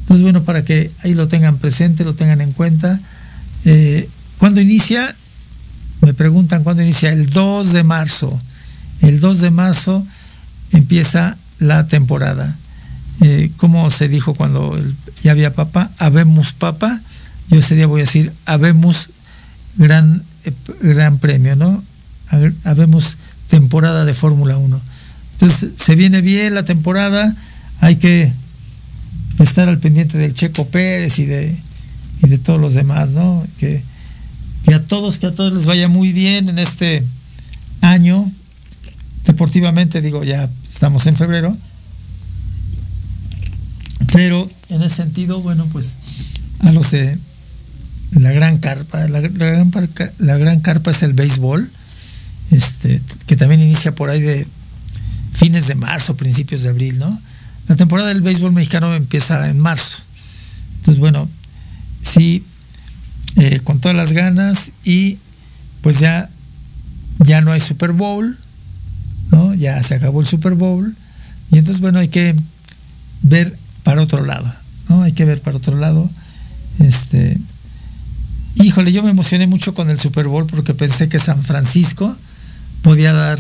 [0.02, 3.00] Entonces, bueno, para que ahí lo tengan presente, lo tengan en cuenta.
[3.66, 5.16] Eh, ¿Cuándo inicia?
[6.02, 7.12] Me preguntan cuándo inicia.
[7.12, 8.42] El 2 de marzo.
[9.02, 10.06] El 2 de marzo
[10.72, 12.56] empieza la temporada.
[13.22, 14.78] Eh, como se dijo cuando
[15.22, 17.02] ya había papa, habemos papa,
[17.50, 19.12] yo ese día voy a decir, habemos
[19.76, 21.84] gran, eh, gran premio, ¿no?
[22.64, 24.82] Habemos temporada de Fórmula 1.
[25.42, 27.36] Entonces, se viene bien la temporada,
[27.80, 28.32] hay que
[29.40, 31.58] estar al pendiente del Checo Pérez y de,
[32.24, 33.46] y de todos los demás, ¿no?
[33.58, 33.84] Que,
[34.66, 37.04] que a todos, que a todos les vaya muy bien en este
[37.82, 38.32] año.
[39.26, 41.58] Deportivamente, digo, ya estamos en febrero
[44.12, 45.96] pero en ese sentido, bueno, pues
[46.60, 47.18] a los de
[48.12, 49.72] la gran carpa, la, gran,
[50.20, 51.70] la gran carpa es el béisbol,
[52.52, 54.48] este, que también inicia por ahí de
[55.42, 57.20] fines de marzo, principios de abril, ¿no?
[57.68, 59.98] La temporada del béisbol mexicano empieza en marzo.
[60.78, 61.28] Entonces, bueno,
[62.04, 62.44] sí,
[63.38, 65.18] eh, con todas las ganas y
[65.82, 66.30] pues ya,
[67.18, 68.38] ya no hay Super Bowl,
[69.32, 69.56] ¿no?
[69.56, 70.96] Ya se acabó el Super Bowl.
[71.52, 72.36] Y entonces, bueno, hay que
[73.24, 74.54] ver para otro lado,
[74.90, 75.02] ¿no?
[75.02, 76.08] Hay que ver para otro lado.
[76.78, 77.36] Este,
[78.58, 82.16] híjole, yo me emocioné mucho con el Super Bowl porque pensé que San Francisco
[82.84, 83.40] podía dar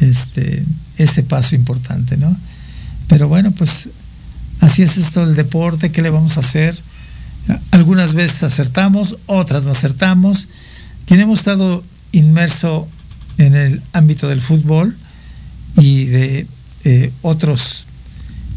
[0.00, 0.64] este,
[0.98, 2.36] ese paso importante, ¿no?
[3.08, 3.88] Pero bueno, pues
[4.60, 6.80] así es esto del deporte, ¿qué le vamos a hacer?
[7.70, 10.48] Algunas veces acertamos, otras no acertamos.
[11.06, 12.88] Quien hemos estado inmerso
[13.36, 14.96] en el ámbito del fútbol
[15.76, 16.46] y de
[16.84, 17.86] eh, otros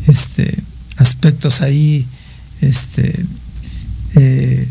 [0.07, 0.57] este,
[0.97, 2.05] aspectos ahí
[2.61, 3.25] este,
[4.15, 4.67] eh,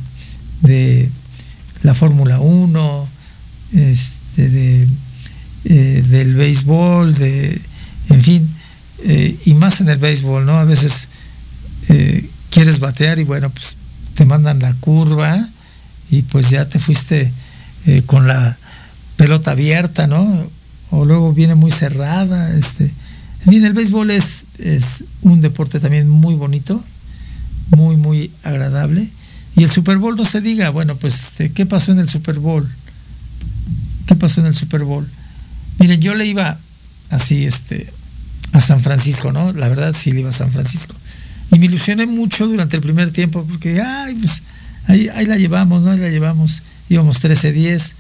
[0.63, 1.11] de
[1.83, 3.09] la Fórmula 1,
[3.75, 4.89] este, de,
[5.67, 7.61] eh, del béisbol, de,
[8.09, 8.49] en fin,
[9.05, 10.59] eh, y más en el béisbol, ¿no?
[10.59, 11.09] A veces
[12.51, 13.77] quieres batear y bueno, pues
[14.15, 15.49] te mandan la curva
[16.11, 17.31] y pues ya te fuiste
[18.07, 18.57] con la
[19.17, 20.49] pelota abierta, ¿no?
[20.91, 22.91] O luego viene muy cerrada, este,
[23.47, 26.83] Bien, el béisbol es, es un deporte también muy bonito,
[27.71, 29.09] muy, muy agradable.
[29.55, 32.41] Y el Super Bowl no se diga, bueno, pues, este, ¿qué pasó en el Super
[32.41, 32.69] Bowl?
[34.07, 35.09] ¿Qué pasó en el Super Bowl?
[35.79, 36.59] Miren, yo le iba
[37.11, 37.93] así, este,
[38.53, 39.53] a San Francisco, ¿no?
[39.53, 40.95] La verdad sí le iba a San Francisco.
[41.53, 44.43] Y me ilusioné mucho durante el primer tiempo, porque, ay, pues,
[44.87, 45.91] ahí, ahí la llevamos, ¿no?
[45.91, 46.63] Ahí la llevamos.
[46.89, 47.95] Íbamos 13-10,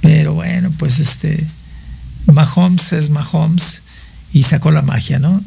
[0.00, 1.46] pero bueno, pues, este,
[2.26, 3.82] Mahomes es Mahomes
[4.32, 5.42] y sacó la magia, ¿no?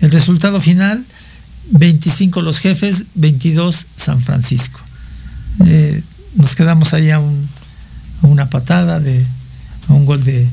[0.00, 1.04] El resultado final,
[1.70, 4.80] 25 los jefes, 22 San Francisco.
[5.66, 6.02] Eh,
[6.36, 7.20] nos quedamos ahí a,
[8.22, 9.24] una patada, de,
[9.88, 10.46] a un gol de...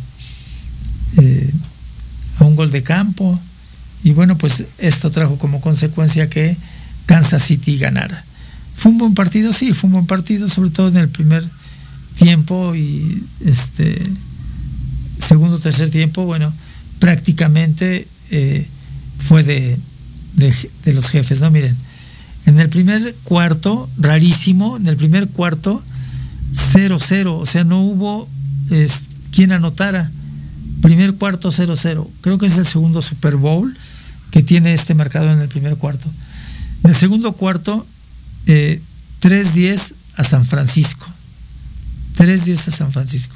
[1.17, 1.51] Eh,
[2.39, 3.39] a un gol de campo.
[4.03, 6.57] Y bueno, pues esto trajo como consecuencia que
[7.05, 8.23] Kansas City ganara.
[8.75, 9.53] ¿Fue un buen partido?
[9.53, 11.43] Sí, fue un buen partido, sobre todo en el primer
[12.15, 14.01] tiempo y este
[15.17, 16.53] segundo, tercer tiempo, bueno,
[16.99, 18.67] prácticamente eh,
[19.17, 19.77] fue de,
[20.35, 21.51] de, los jefes, ¿no?
[21.51, 21.75] Miren,
[22.45, 25.81] en el primer cuarto, rarísimo, en el primer cuarto,
[26.53, 28.29] 0-0, o sea, no hubo
[29.31, 30.11] quien anotara.
[30.81, 32.07] Primer cuarto 0-0.
[32.21, 33.75] Creo que es el segundo Super Bowl
[34.31, 36.09] que tiene este marcado en el primer cuarto.
[36.83, 37.85] En el segundo cuarto,
[38.47, 38.81] eh,
[39.21, 41.07] 3-10 a San Francisco.
[42.17, 43.35] 3-10 a San Francisco.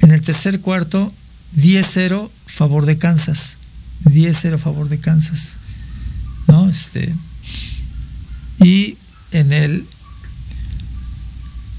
[0.00, 1.12] En el tercer cuarto,
[1.56, 3.58] 10-0 favor de Kansas.
[4.04, 5.54] 10-0 favor de Kansas.
[6.48, 6.68] ¿No?
[6.68, 7.14] Este.
[8.60, 8.96] Y
[9.30, 9.86] en el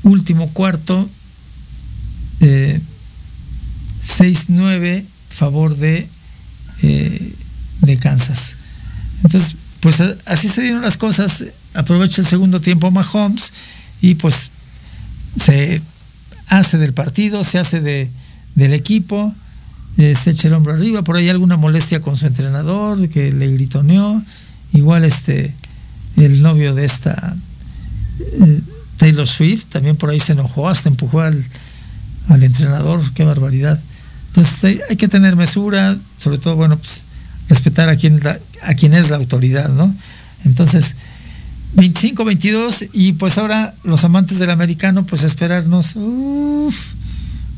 [0.04, 1.10] último cuarto,
[2.40, 2.82] eh,
[4.04, 6.08] 6-9 favor de,
[6.82, 7.34] eh,
[7.82, 8.56] de Kansas.
[9.24, 11.44] Entonces, pues así se dieron las cosas.
[11.74, 13.52] Aprovecha el segundo tiempo Mahomes
[14.02, 14.52] y pues
[15.36, 15.82] se
[16.48, 18.10] hace del partido, se hace de,
[18.56, 19.34] del equipo,
[19.98, 23.52] eh, se echa el hombro arriba, por ahí alguna molestia con su entrenador que le
[23.52, 24.22] gritoneó,
[24.74, 25.54] igual este
[26.16, 27.36] el novio de esta
[28.20, 28.62] eh,
[28.98, 31.44] Taylor Swift también por ahí se enojó, hasta empujó al,
[32.30, 33.82] al entrenador, qué barbaridad.
[34.36, 37.04] Entonces hay, que tener mesura, sobre todo, bueno, pues
[37.50, 38.20] respetar a quien,
[38.64, 39.94] a quien es la autoridad, ¿no?
[40.44, 40.96] Entonces,
[41.76, 45.96] 25, 22 y pues ahora los amantes del americano pues esperarnos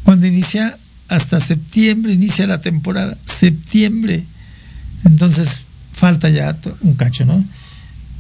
[0.04, 4.24] cuando inicia hasta septiembre inicia la temporada septiembre.
[5.04, 7.44] Entonces falta ya un cacho no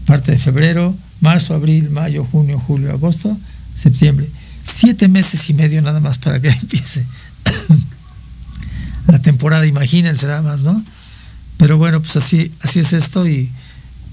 [0.06, 3.38] parte de febrero marzo abril mayo junio julio agosto
[3.74, 4.28] septiembre.
[4.64, 7.06] Siete meses y medio nada más para que empiece
[9.08, 10.84] la temporada imagínense nada más no
[11.58, 13.52] pero bueno pues así así es esto y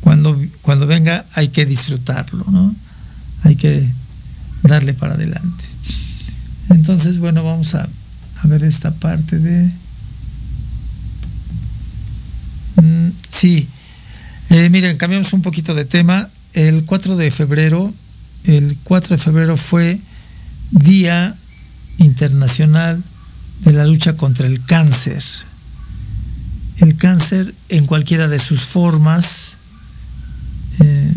[0.02, 2.74] cuando, cuando venga hay que disfrutarlo, ¿no?
[3.44, 3.88] Hay que
[4.64, 5.64] darle para adelante.
[6.70, 7.88] Entonces, bueno, vamos a,
[8.44, 9.70] ver esta parte de...
[12.82, 13.68] Mm, sí,
[14.50, 16.28] eh, miren, cambiamos un poquito de tema.
[16.52, 17.94] El 4 de febrero,
[18.42, 20.00] el 4 de febrero fue
[20.72, 21.36] Día
[21.98, 23.00] Internacional
[23.62, 25.22] de la Lucha contra el Cáncer.
[26.78, 29.58] El cáncer en cualquiera de sus formas,
[30.80, 31.12] eh,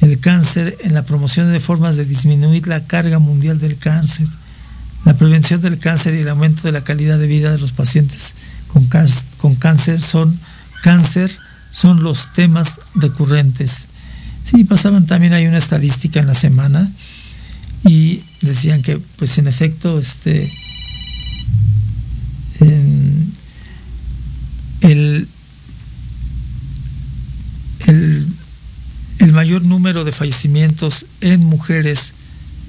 [0.00, 4.26] el cáncer en la promoción de formas de disminuir la carga mundial del cáncer,
[5.04, 8.34] la prevención del cáncer y el aumento de la calidad de vida de los pacientes
[8.68, 8.88] con,
[9.38, 10.38] con cáncer son
[10.82, 11.30] cáncer
[11.70, 13.86] son los temas recurrentes.
[14.44, 16.90] Sí, pasaban también hay una estadística en la semana
[17.84, 20.52] y decían que pues en efecto este
[22.60, 23.28] el,
[29.18, 32.14] el mayor número de fallecimientos en mujeres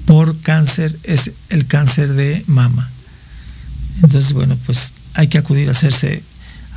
[0.06, 2.90] por cáncer es el cáncer de mama.
[4.02, 6.22] Entonces, bueno, pues hay que acudir a hacerse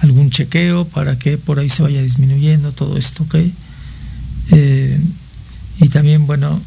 [0.02, 3.36] algún chequeo para que por ahí se vaya disminuyendo todo esto, ¿ok?
[4.52, 5.00] Eh,
[5.80, 6.62] y también, bueno,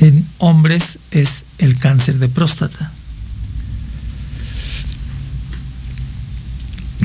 [0.00, 2.92] en hombres es el cáncer de próstata.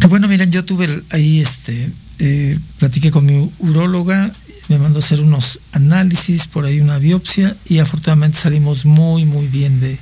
[0.06, 1.90] Que bueno, miren, yo tuve ahí, este,
[2.20, 4.32] eh, platiqué con mi uróloga
[4.70, 9.48] me mandó a hacer unos análisis, por ahí una biopsia y afortunadamente salimos muy, muy
[9.48, 9.98] bien de,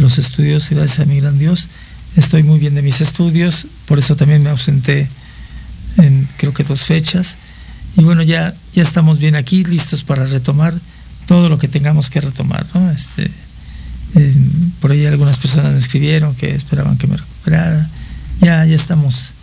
[0.00, 1.68] los estudios, gracias a mi gran Dios.
[2.16, 5.08] Estoy muy bien de mis estudios, por eso también me ausenté
[5.98, 7.38] en creo que dos fechas.
[7.96, 10.74] Y bueno, ya, ya estamos bien aquí, listos para retomar
[11.26, 12.66] todo lo que tengamos que retomar.
[12.96, 13.30] Este,
[14.80, 17.88] por ahí algunas personas me escribieron que esperaban que me recuperara.
[18.40, 19.35] Ya, ya estamos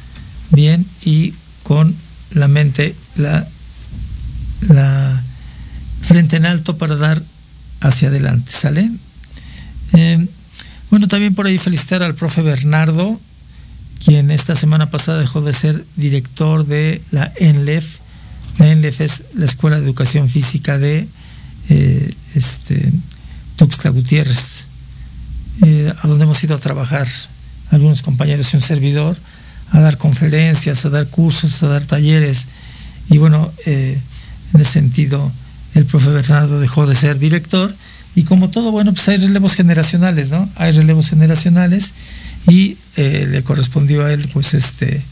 [0.54, 1.34] bien y
[1.64, 1.96] con
[2.32, 3.48] la mente, la
[6.02, 7.22] frente en alto para dar
[7.82, 8.90] hacia adelante, ¿sale?
[9.94, 10.28] Eh,
[10.90, 13.20] bueno, también por ahí felicitar al profe Bernardo,
[14.04, 18.00] quien esta semana pasada dejó de ser director de la ENLEF.
[18.60, 21.08] La ENLEF es la Escuela de Educación Física de
[21.70, 22.92] eh, este,
[23.56, 24.68] Tuxtla Gutiérrez,
[25.66, 27.08] eh, a donde hemos ido a trabajar
[27.72, 29.18] algunos compañeros y un servidor,
[29.74, 32.48] a dar conferencias, a dar cursos, a dar talleres.
[33.10, 34.00] Y bueno, en
[34.54, 35.30] ese sentido,
[35.74, 37.76] el profe Bernardo dejó de ser director
[38.16, 40.48] y como todo, bueno, pues hay relevos generacionales, ¿no?
[40.56, 41.94] Hay relevos generacionales
[42.48, 45.04] y eh, le correspondió a él, pues, este,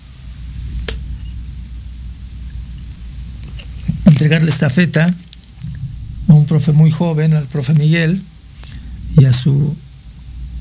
[4.06, 5.12] entregarle esta feta
[6.28, 8.22] a un profe muy joven, al profe Miguel,
[9.18, 9.76] y a su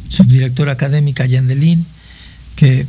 [0.09, 1.85] subdirectora académica Yandelín,
[2.57, 2.87] que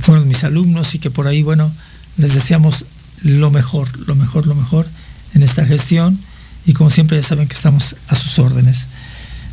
[0.00, 1.70] fueron mis alumnos y que por ahí, bueno,
[2.16, 2.84] les deseamos
[3.22, 4.86] lo mejor, lo mejor, lo mejor
[5.34, 6.18] en esta gestión
[6.66, 8.86] y como siempre ya saben que estamos a sus órdenes.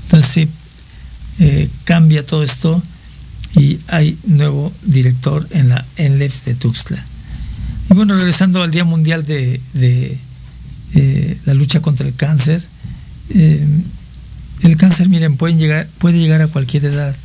[0.03, 0.47] Entonces
[1.39, 2.81] eh, cambia todo esto
[3.57, 7.03] y hay nuevo director en la ENLEF de Tuxtla.
[7.89, 9.59] Y bueno, regresando al Día Mundial de,
[10.93, 12.63] eh, la lucha contra el cáncer,
[13.29, 13.65] eh,
[14.63, 17.15] el cáncer, miren, puede llegar, puede llegar a cualquier edad.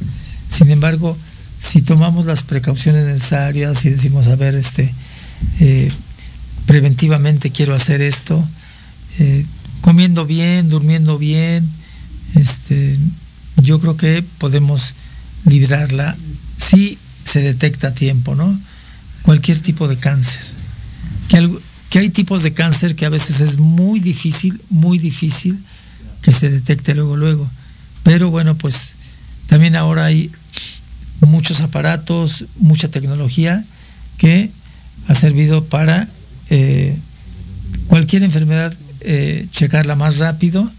[0.49, 1.17] Sin embargo,
[1.59, 4.93] si tomamos las precauciones necesarias y decimos, a ver, este,
[6.67, 8.47] preventivamente quiero hacer esto,
[9.81, 11.69] comiendo bien, durmiendo bien,
[12.35, 12.99] este,
[13.57, 14.95] yo creo que podemos
[15.45, 16.17] librarla
[16.57, 18.59] si se detecta a tiempo, ¿no?
[19.23, 20.43] Cualquier tipo de cáncer.
[21.29, 25.59] Que hay tipos de cáncer que a veces es muy difícil, muy difícil
[26.23, 27.51] que se detecte luego, luego.
[28.03, 28.95] Pero bueno, pues
[29.47, 30.31] también ahora hay
[31.27, 33.65] muchos aparatos, mucha tecnología
[34.19, 34.51] que
[35.09, 36.09] ha servido para
[36.51, 36.97] eh,
[37.89, 40.71] cualquier enfermedad eh, checarla más rápido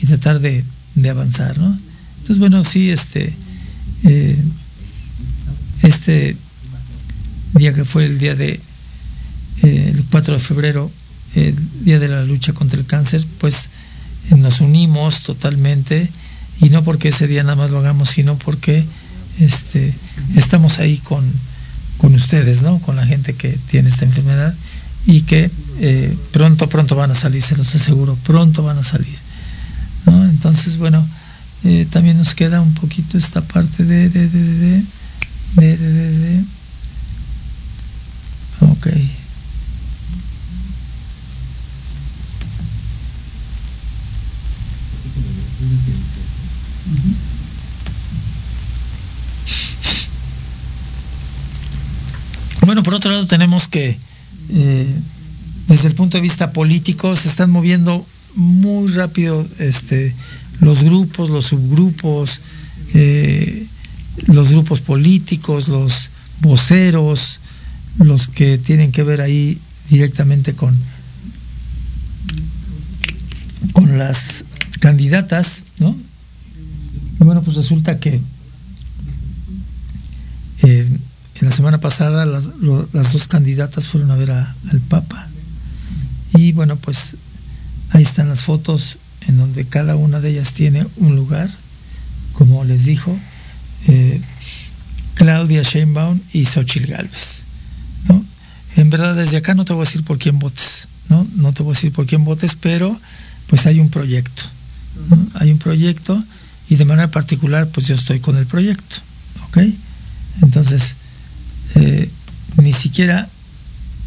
[0.00, 0.64] y tratar de,
[1.08, 1.76] avanzar, ¿no?
[2.18, 3.32] Entonces, bueno, sí, este,
[4.04, 4.38] eh,
[5.82, 6.36] este
[7.54, 8.60] día que fue el día de,
[9.62, 10.90] el 4 de febrero,
[11.34, 13.70] el día de la lucha contra el cáncer, pues
[14.30, 16.08] nos unimos totalmente
[16.60, 18.84] y no porque ese día nada más lo hagamos, sino porque
[19.40, 19.94] este,
[20.36, 21.24] estamos ahí con,
[21.98, 22.78] con ustedes, ¿no?
[22.80, 24.54] Con la gente que tiene esta enfermedad
[25.06, 29.16] y que eh, pronto, pronto van a salir, se los aseguro, pronto van a salir.
[30.06, 31.06] Entonces, bueno,
[31.64, 34.82] eh, también nos queda un poquito esta parte de, de, de,
[35.56, 36.44] de, de,
[38.60, 38.88] ok.
[52.72, 53.98] Bueno, por otro lado tenemos que
[54.48, 54.86] eh,
[55.68, 60.14] desde el punto de vista político se están moviendo muy rápido este,
[60.58, 62.40] los grupos, los subgrupos,
[62.94, 63.66] eh,
[64.24, 66.08] los grupos políticos, los
[66.40, 67.40] voceros,
[67.98, 69.58] los que tienen que ver ahí
[69.90, 70.74] directamente con,
[73.74, 74.46] con las
[74.80, 75.94] candidatas, ¿no?
[77.20, 78.18] Y bueno, pues resulta que
[80.62, 80.88] eh,
[81.40, 85.28] en la semana pasada las, dos candidatas fueron a ver al Papa.
[86.34, 87.16] Y bueno, pues
[87.90, 91.50] ahí están las fotos en donde cada una de ellas tiene un lugar,
[92.32, 93.16] como les dijo,
[93.88, 94.20] eh,
[95.14, 97.44] Claudia Sheinbaum y Xochitl Galvez.
[98.76, 101.26] En verdad, desde acá no te voy a decir por quién votes, ¿no?
[101.36, 102.98] No te voy a decir por quién votes, pero
[103.46, 104.44] pues hay un proyecto.
[105.34, 106.22] Hay un proyecto
[106.68, 108.96] y de manera particular, pues yo estoy con el proyecto.
[109.46, 109.58] ¿Ok?
[110.40, 110.96] Entonces,
[111.74, 112.10] eh,
[112.56, 113.28] ni siquiera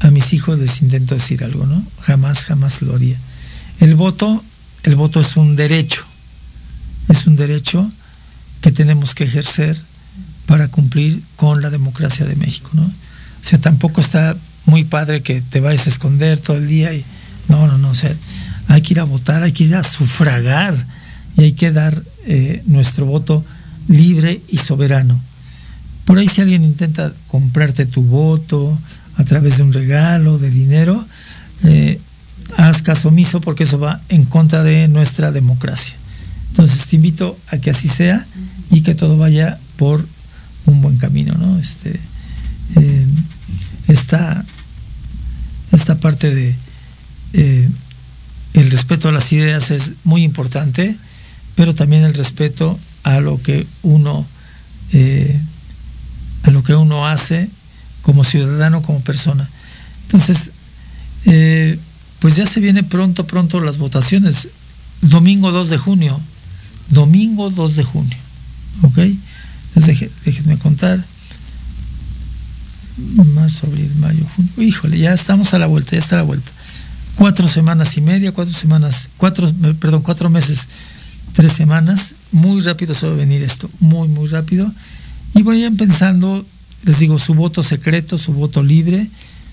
[0.01, 1.83] a mis hijos les intento decir algo, ¿no?
[2.01, 3.17] Jamás, jamás lo haría.
[3.79, 4.43] El voto,
[4.83, 6.05] el voto es un derecho,
[7.09, 7.89] es un derecho
[8.61, 9.79] que tenemos que ejercer
[10.45, 12.83] para cumplir con la democracia de México, ¿no?
[12.83, 14.35] O sea, tampoco está
[14.65, 17.05] muy padre que te vayas a esconder todo el día y
[17.47, 18.15] no, no, no, o sea,
[18.67, 20.75] hay que ir a votar, hay que ir a sufragar
[21.37, 23.45] y hay que dar eh, nuestro voto
[23.87, 25.19] libre y soberano.
[26.05, 28.77] Por ahí si alguien intenta comprarte tu voto
[29.15, 31.03] a través de un regalo, de dinero,
[31.63, 31.99] eh,
[32.57, 35.95] haz caso omiso porque eso va en contra de nuestra democracia.
[36.49, 38.25] Entonces te invito a que así sea
[38.71, 40.05] y que todo vaya por
[40.65, 41.59] un buen camino, ¿no?
[41.59, 41.99] Este,
[42.75, 43.05] eh,
[43.87, 44.45] esta,
[46.01, 46.55] parte de
[47.33, 47.69] eh,
[48.53, 50.95] el respeto a las ideas es muy importante,
[51.55, 54.25] pero también el respeto a lo que uno
[56.45, 57.49] a lo que uno hace
[58.01, 59.49] como ciudadano, como persona.
[60.03, 60.51] Entonces,
[61.25, 61.79] eh,
[62.19, 64.49] pues ya se viene pronto, pronto las votaciones.
[65.01, 66.21] Domingo 2 de junio.
[66.89, 68.17] Domingo 2 de junio.
[68.83, 68.99] ¿Ok?
[69.75, 71.03] Entonces déjenme contar.
[73.33, 74.51] Marzo, abril, mayo, junio.
[74.57, 76.51] Híjole, ya estamos a la vuelta, ya está a la vuelta.
[77.15, 80.69] Cuatro semanas y media, cuatro semanas, cuatro, perdón, cuatro meses,
[81.33, 82.15] tres semanas.
[82.31, 84.71] Muy rápido se va a venir esto, muy, muy rápido.
[85.35, 86.45] Y vayan pensando,
[86.85, 89.07] les digo, su voto secreto, su voto libre,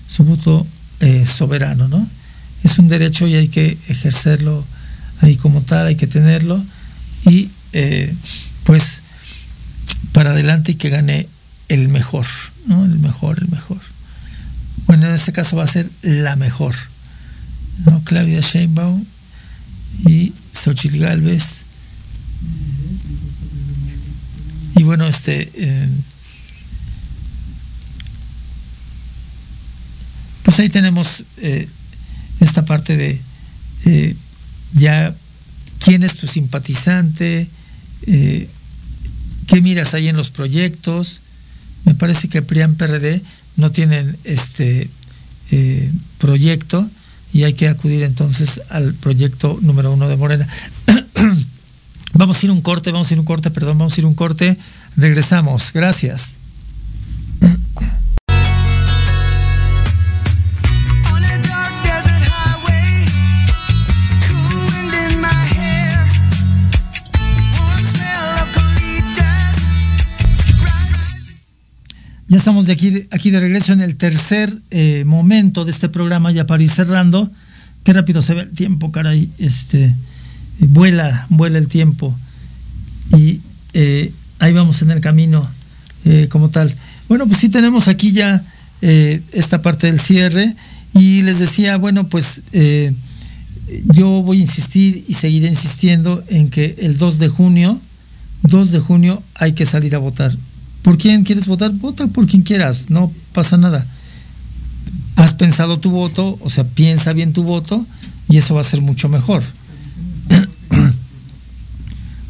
[0.07, 0.65] su voto
[1.01, 2.07] eh, soberano, ¿no?
[2.63, 4.63] Es un derecho y hay que ejercerlo
[5.19, 6.63] ahí como tal, hay que tenerlo.
[7.25, 8.15] Y eh,
[8.63, 9.01] pues
[10.13, 11.27] para adelante y que gane
[11.67, 12.25] el mejor,
[12.67, 12.85] ¿no?
[12.85, 13.81] El mejor, el mejor.
[14.87, 16.75] Bueno, en este caso va a ser la mejor,
[17.85, 18.01] ¿no?
[18.05, 19.03] Claudia Sheinbaum
[20.07, 21.63] y Xochitl Galvez
[24.75, 25.87] y bueno, este, eh,
[30.43, 31.67] pues ahí tenemos eh,
[32.39, 33.21] esta parte de
[33.85, 34.15] eh,
[34.73, 35.13] ya
[35.79, 37.47] quién es tu simpatizante,
[38.05, 41.21] qué miras ahí en los proyectos.
[41.85, 43.21] Me parece que PRIAN PRD
[43.57, 44.89] no tienen este
[46.17, 46.89] proyecto
[47.33, 50.47] y hay que acudir entonces al proyecto número uno de Morena.
[52.13, 54.15] vamos a ir un corte, vamos a ir un corte, perdón, vamos a ir un
[54.15, 54.57] corte.
[54.95, 55.71] Regresamos.
[55.73, 56.37] Gracias.
[72.33, 76.31] Ya estamos de aquí, aquí de regreso en el tercer eh, momento de este programa,
[76.31, 77.29] ya para ir cerrando.
[77.83, 79.29] Qué rápido se ve el tiempo, caray.
[79.37, 79.93] Este,
[80.59, 82.15] vuela, vuela el tiempo.
[83.17, 83.41] Y
[83.73, 85.47] eh, ahí vamos en el camino
[86.05, 86.73] eh, como tal.
[87.09, 88.43] Bueno, pues sí tenemos aquí ya
[88.81, 90.55] esta parte del cierre.
[90.93, 92.41] Y les decía, bueno, pues
[93.93, 97.79] yo voy a insistir y seguiré insistiendo en que el 2 de junio,
[98.43, 100.35] 2 de junio hay que salir a votar
[100.83, 101.71] ¿Por quién quieres votar?
[101.71, 103.87] Vota por quien quieras, no pasa nada.
[105.15, 107.85] Has pensado tu voto, o sea, piensa bien tu voto
[108.29, 109.43] y eso va a ser mucho mejor.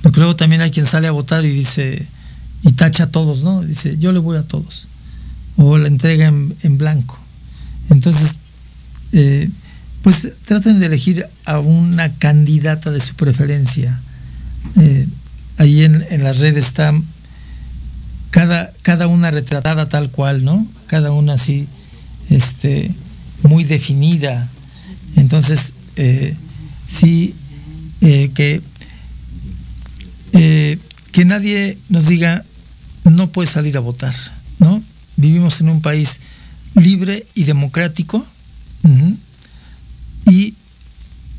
[0.03, 2.05] Porque luego también hay quien sale a votar y dice,
[2.61, 3.61] y tacha a todos, ¿no?
[3.61, 4.87] Dice, yo le voy a todos.
[5.55, 7.17] O la entrega en, blanco.
[7.89, 8.35] Entonces,
[9.13, 9.49] eh,
[10.01, 13.97] pues traten de elegir a una candidata de su preferencia.
[14.77, 15.07] Eh,
[15.57, 16.93] ahí en, en las redes está
[18.29, 20.67] cada, cada una retratada tal cual, ¿no?
[20.87, 21.65] Cada una así,
[22.29, 22.91] este,
[23.43, 24.49] muy definida.
[25.15, 26.35] Entonces, eh,
[26.87, 27.35] sí,
[28.01, 28.61] que,
[30.33, 30.77] eh,
[31.11, 32.43] que nadie nos diga,
[33.05, 34.13] no puede salir a votar,
[34.59, 34.81] ¿no?
[35.15, 36.19] Vivimos en un país
[36.75, 38.25] libre y democrático
[40.25, 40.55] y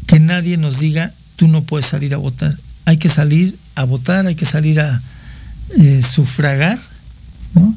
[0.07, 2.57] que nadie nos diga, tú no puedes salir a votar.
[2.85, 5.03] Hay que salir a votar, hay que salir a,
[5.79, 6.79] eh, sufragar,
[7.55, 7.75] ¿no?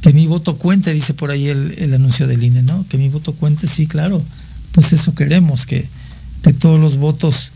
[0.00, 2.86] Que mi voto cuente, dice por ahí el, anuncio del INE, ¿no?
[2.88, 4.22] Que mi voto cuente, sí, claro,
[4.72, 5.88] pues eso queremos, que,
[6.42, 7.52] que todos los votos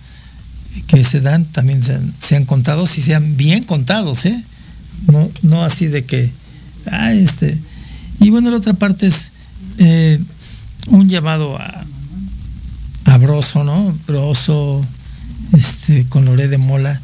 [0.86, 1.82] que se dan también
[2.18, 4.42] sean, contados y sean bien contados, ¿eh?
[5.10, 6.30] No, no así de que,
[6.90, 7.58] ah, este.
[8.20, 9.32] Y bueno, la otra parte es
[9.78, 10.18] eh,
[10.88, 11.84] un llamado a,
[13.04, 13.94] a Broso, ¿no?
[14.06, 14.84] Broso,
[15.52, 17.00] este, con Loré de Mola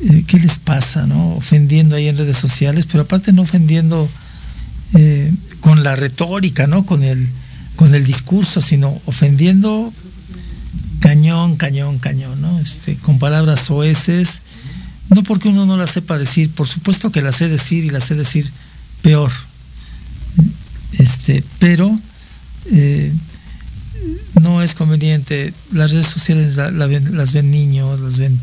[0.00, 1.34] eh, ¿qué les pasa, no?
[1.34, 4.08] Ofendiendo ahí en redes sociales, pero aparte no ofendiendo
[5.60, 6.86] con la retórica, ¿no?
[6.86, 7.28] Con el,
[7.76, 9.92] con el discurso, sino ofendiendo
[11.00, 12.58] cañón, cañón, cañón, ¿no?
[12.60, 14.42] Este, con palabras soeces,
[15.10, 18.00] no porque uno no la sepa decir, por supuesto que la sé decir y la
[18.00, 18.50] sé decir
[19.02, 19.30] peor,
[20.98, 21.98] este, pero
[22.72, 23.12] eh,
[24.40, 25.52] no es conveniente.
[25.72, 28.38] Las redes sociales las ven niños, las ven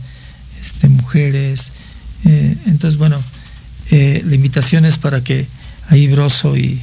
[0.61, 1.71] este, mujeres.
[2.25, 3.21] Eh, entonces, bueno,
[3.91, 5.47] eh, la invitación es para que
[5.87, 6.81] ahí Broso y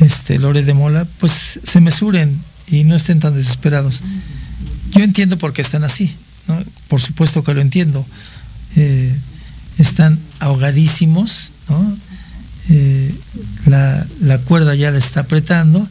[0.00, 4.02] este, Lore de Mola, pues se mesuren y no estén tan desesperados.
[4.92, 6.14] Yo entiendo por qué están así,
[6.88, 8.04] por supuesto que lo entiendo.
[8.76, 9.14] Eh,
[9.78, 11.50] están ahogadísimos,
[13.66, 15.88] la, la, cuerda ya le está apretando,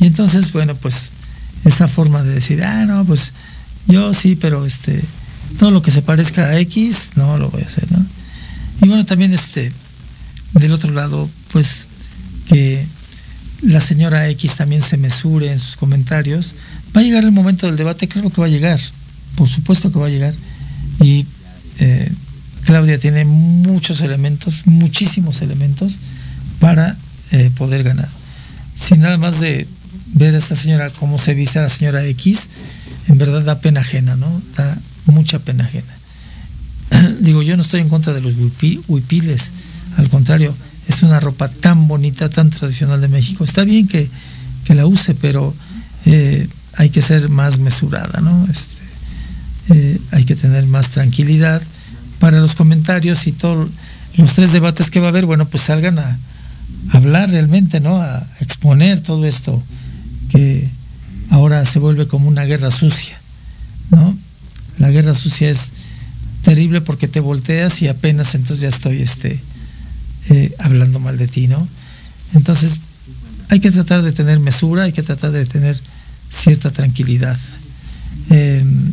[0.00, 1.10] y entonces, bueno, pues
[1.64, 3.32] esa forma de decir, ah, no, pues
[3.86, 5.02] yo sí, pero este,
[5.58, 8.04] todo lo que se parezca a X, no lo voy a hacer, ¿no?
[8.82, 9.72] Y bueno, también este,
[10.52, 11.86] del otro lado, pues
[12.46, 12.84] que
[13.62, 16.54] la señora X también se mesure en sus comentarios.
[16.96, 18.80] Va a llegar el momento del debate, claro que va a llegar,
[19.36, 20.34] por supuesto que va a llegar.
[21.00, 21.26] Y
[21.78, 22.10] eh,
[22.64, 25.98] Claudia tiene muchos elementos, muchísimos elementos
[26.60, 26.96] para
[27.32, 28.08] eh, poder ganar.
[28.74, 29.66] Sin nada más de
[30.14, 32.48] ver a esta señora cómo se viste a la señora X,
[33.08, 34.42] en verdad da pena ajena, ¿no?
[34.56, 35.92] Da mucha pena ajena.
[37.20, 38.34] Digo, yo no estoy en contra de los
[38.88, 39.52] huipiles,
[39.96, 40.54] al contrario,
[40.88, 43.44] es una ropa tan bonita, tan tradicional de México.
[43.44, 44.08] Está bien que,
[44.68, 45.54] la use, pero
[46.06, 48.46] eh, hay que ser más mesurada, ¿no?
[48.50, 48.82] Este,
[49.70, 51.62] eh, hay que tener más tranquilidad
[52.18, 53.68] para los comentarios y todos
[54.16, 56.18] los tres debates que va a haber, bueno, pues salgan a,
[56.92, 58.00] hablar realmente, ¿no?
[58.00, 59.62] A exponer todo esto
[60.30, 60.68] que
[61.30, 63.18] ahora se vuelve como una guerra sucia,
[63.90, 64.16] ¿no?
[64.78, 65.72] La guerra sucia es
[66.42, 69.40] terrible porque te volteas y apenas entonces ya estoy este,
[70.28, 71.66] eh, hablando mal de ti, ¿no?
[72.34, 72.80] Entonces
[73.48, 75.80] hay que tratar de tener mesura, hay que tratar de tener
[76.34, 77.38] cierta tranquilidad.
[78.30, 78.92] Em,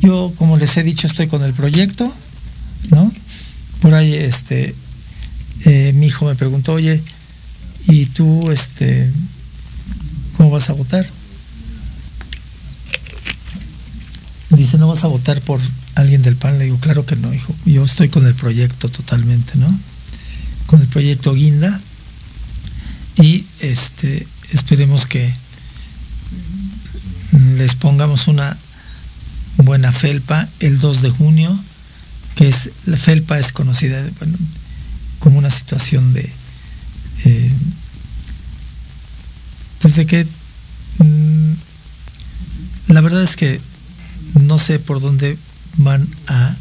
[0.00, 2.12] yo, como les he dicho, estoy con el proyecto,
[2.90, 3.12] ¿no?
[3.80, 4.74] Por ahí, este,
[5.64, 7.02] eh, mi hijo me preguntó, oye,
[7.86, 9.10] ¿y tú, este,
[10.36, 11.06] cómo vas a votar?
[14.50, 15.60] Dice, ¿no vas a votar por
[15.94, 16.58] alguien del PAN?
[16.58, 17.54] Le digo, claro que no, hijo.
[17.66, 19.68] Yo estoy con el proyecto totalmente, ¿no?
[20.66, 21.80] Con el proyecto Guinda.
[23.16, 25.32] Y este, esperemos que,
[27.32, 28.56] les pongamos una
[29.58, 31.58] buena felpa el 2 de junio,
[32.34, 34.02] que es, la felpa es conocida
[35.18, 36.30] como una situación de,
[37.24, 37.52] eh,
[39.80, 40.26] pues de que
[40.98, 41.52] mm,
[42.88, 43.60] la verdad es que
[44.40, 45.36] no sé por dónde
[45.76, 46.56] van a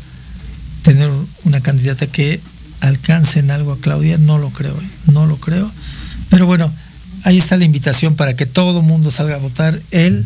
[0.84, 1.10] tener
[1.44, 2.42] una candidata que
[2.82, 4.90] alcance en algo a Claudia, no lo creo, ¿eh?
[5.12, 5.72] no lo creo.
[6.30, 6.72] Pero bueno,
[7.24, 10.26] ahí está la invitación para que todo mundo salga a votar el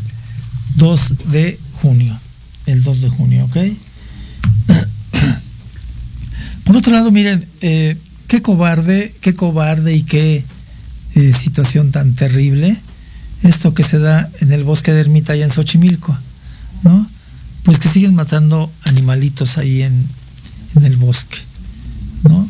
[0.75, 2.19] 2 de junio.
[2.65, 3.57] El 2 de junio, ¿ok?
[6.63, 7.97] Por otro lado, miren, eh,
[8.27, 10.43] qué cobarde, qué cobarde y qué
[11.15, 12.75] eh, situación tan terrible
[13.43, 16.17] esto que se da en el bosque de Ermita y en Xochimilco,
[16.83, 17.07] ¿no?
[17.63, 20.07] Pues que siguen matando animalitos ahí en,
[20.75, 21.37] en el bosque,
[22.23, 22.49] ¿no?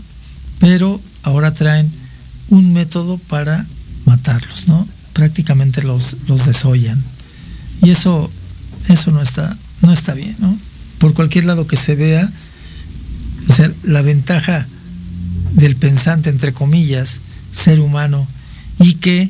[0.59, 1.91] Pero ahora traen
[2.49, 3.65] un método para
[4.05, 4.87] matarlos, ¿no?
[5.13, 7.03] Prácticamente los, los desollan.
[7.83, 8.31] Y eso,
[8.87, 10.57] eso no está, no está bien, ¿no?
[10.97, 12.31] Por cualquier lado que se vea,
[13.49, 14.67] o sea, la ventaja
[15.51, 17.21] del pensante, entre comillas,
[17.51, 18.25] ser humano,
[18.79, 19.29] y que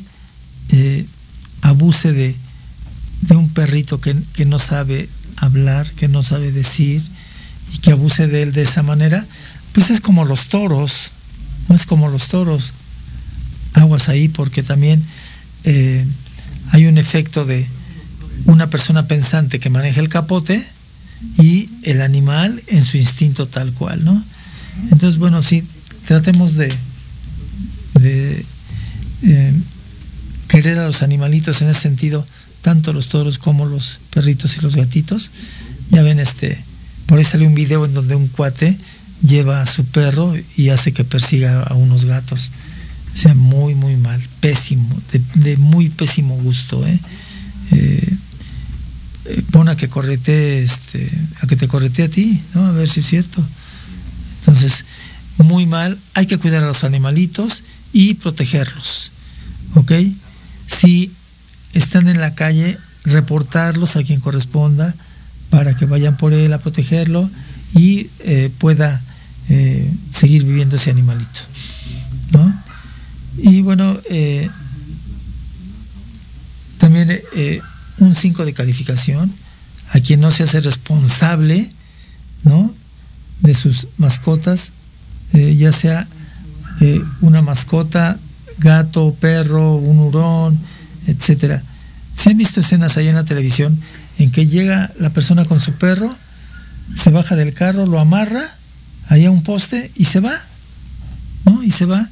[0.70, 1.04] eh,
[1.62, 2.34] abuse de,
[3.22, 7.02] de, un perrito que, que, no sabe hablar, que no sabe decir,
[7.74, 9.26] y que abuse de él de esa manera,
[9.72, 11.10] pues es como los toros,
[11.68, 12.72] no es como los toros.
[13.72, 15.02] Aguas ahí porque también
[15.64, 16.06] eh,
[16.70, 17.66] hay un efecto de,
[18.46, 20.64] una persona pensante que maneja el capote
[21.38, 24.22] y el animal en su instinto tal cual, ¿no?
[24.90, 25.64] Entonces, bueno, sí,
[26.06, 26.74] tratemos de,
[29.22, 29.52] eh,
[30.48, 32.26] querer a los animalitos en ese sentido,
[32.62, 35.30] tanto los toros como los perritos y los gatitos.
[35.90, 36.62] Ya ven, este,
[37.06, 38.76] por ahí sale un video en donde un cuate
[39.26, 42.50] lleva a su perro y hace que persiga a unos gatos.
[43.14, 46.98] O sea, muy, muy mal, pésimo, de, de muy pésimo gusto, ¿eh?
[47.74, 48.18] Eh
[49.26, 51.10] eh, pon a que correte, este,
[51.40, 52.66] a que te correte a ti, ¿no?
[52.66, 53.42] A ver si es cierto.
[54.40, 54.84] Entonces,
[55.38, 59.12] muy mal, hay que cuidar a los animalitos y protegerlos,
[59.74, 59.92] ¿ok?
[60.66, 61.12] Si
[61.72, 64.94] están en la calle, reportarlos a quien corresponda
[65.48, 67.30] para que vayan por él a protegerlo
[67.74, 69.00] y eh, pueda
[69.48, 71.40] eh, seguir viviendo ese animalito,
[72.32, 72.62] ¿no?
[73.38, 73.98] Y bueno,
[76.84, 77.18] también
[77.96, 79.32] un 5 de calificación
[79.92, 81.70] a quien no se hace responsable
[82.42, 82.74] ¿no?
[83.40, 84.72] de sus mascotas,
[85.32, 86.06] eh, ya sea
[86.82, 88.18] eh, una mascota,
[88.58, 90.58] gato, perro, un hurón,
[91.06, 91.62] etcétera.
[92.12, 93.80] Se han visto escenas ahí en la televisión
[94.18, 96.14] en que llega la persona con su perro,
[96.94, 98.44] se baja del carro, lo amarra
[99.08, 100.38] ahí a un poste y se va,
[101.46, 101.62] ¿no?
[101.62, 102.10] Y se va.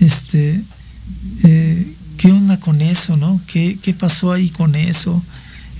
[0.00, 0.62] Este,
[1.44, 3.40] eh, ¿Qué onda con eso, no?
[3.46, 5.22] ¿Qué, pasó ahí con eso?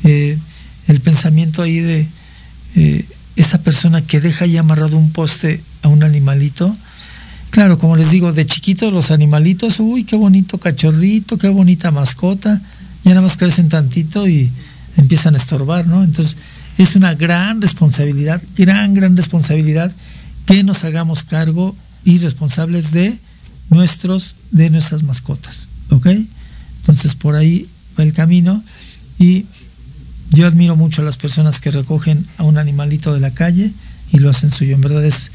[0.04, 0.38] Eh,
[0.86, 2.06] el pensamiento ahí de
[2.76, 6.76] eh, esa persona que deja ahí amarrado un poste a un animalito.
[7.50, 12.62] Claro, como les digo, de chiquitos los animalitos, uy, qué bonito cachorrito, qué bonita mascota,
[13.02, 14.48] ya nada más crecen tantito y
[14.96, 16.04] empiezan a estorbar, ¿no?
[16.04, 16.36] Entonces,
[16.78, 19.92] es una gran responsabilidad, gran, gran responsabilidad
[20.46, 21.74] que nos hagamos cargo
[22.04, 23.18] y responsables de
[23.70, 25.68] nuestros, de nuestras mascotas.
[25.90, 26.06] ¿Ok?
[26.80, 27.68] Entonces por ahí
[27.98, 28.62] va el camino
[29.18, 29.46] y
[30.30, 33.72] yo admiro mucho a las personas que recogen a un animalito de la calle
[34.12, 34.74] y lo hacen suyo.
[34.74, 35.30] En verdad es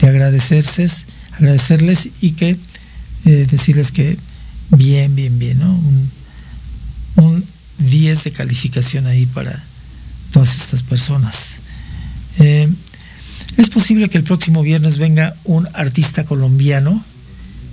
[0.00, 0.86] de agradecerse,
[1.32, 2.58] agradecerles y que
[3.24, 4.18] eh, decirles que
[4.70, 5.72] bien, bien, bien, ¿no?
[7.16, 7.44] Un,
[7.76, 9.62] 10 de calificación ahí para
[10.32, 11.56] todas estas personas.
[12.38, 12.68] Eh,
[13.56, 17.04] es posible que el próximo viernes venga un artista colombiano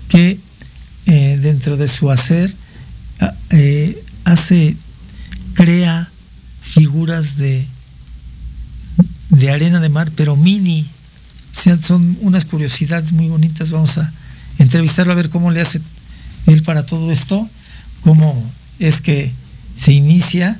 [0.09, 0.39] que
[1.05, 2.53] eh, dentro de su hacer,
[3.19, 4.75] ah, eh, hace,
[5.53, 6.09] crea
[6.61, 7.65] figuras de,
[9.29, 10.87] de arena de mar, pero mini.
[11.53, 13.71] son unas curiosidades muy bonitas.
[13.71, 14.11] Vamos a
[14.57, 15.81] entrevistarlo a ver cómo le hace
[16.47, 17.47] él para todo esto,
[18.01, 18.49] cómo
[18.79, 19.31] es que
[19.77, 20.59] se inicia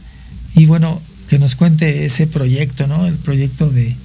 [0.55, 3.05] y bueno, que nos cuente ese proyecto, ¿no?
[3.05, 3.95] El proyecto de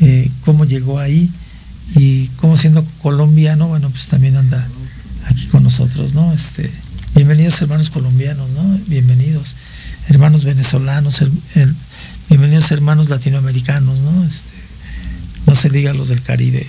[0.00, 1.30] eh, cómo llegó ahí
[1.94, 4.68] y cómo siendo colombiano, bueno, pues también anda
[5.26, 6.32] aquí con nosotros, ¿no?
[6.32, 6.70] Este,
[7.14, 8.80] bienvenidos hermanos colombianos, ¿no?
[8.86, 9.56] Bienvenidos
[10.08, 11.22] hermanos venezolanos,
[12.28, 14.24] bienvenidos hermanos latinoamericanos, ¿no?
[14.24, 14.54] Este,
[15.46, 16.66] no se diga los del Caribe,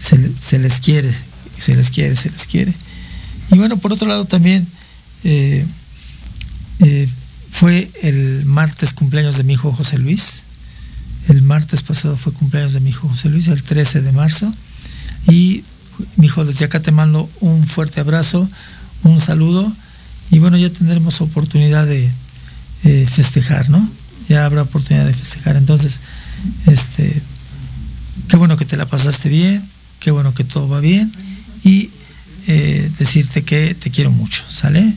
[0.00, 1.12] se, les quiere,
[1.58, 2.72] se les quiere, se les quiere.
[3.50, 4.66] Y bueno, por otro lado también
[5.24, 5.64] eh,
[6.80, 7.08] eh,
[7.50, 10.44] fue el martes cumpleaños de mi hijo José Luis,
[11.28, 14.52] El martes pasado fue cumpleaños de mi hijo José Luis, el 13 de marzo.
[15.28, 15.62] Y
[16.16, 18.48] mi hijo, desde acá te mando un fuerte abrazo,
[19.04, 19.72] un saludo.
[20.30, 22.10] Y bueno, ya tendremos oportunidad de
[23.06, 23.88] festejar, ¿no?
[24.28, 25.56] Ya habrá oportunidad de festejar.
[25.56, 26.00] Entonces,
[26.66, 27.20] este,
[28.28, 29.62] qué bueno que te la pasaste bien,
[30.00, 31.10] qué bueno que todo va bien.
[31.64, 31.90] Y
[32.46, 34.94] eh, decirte que te quiero mucho, ¿sale?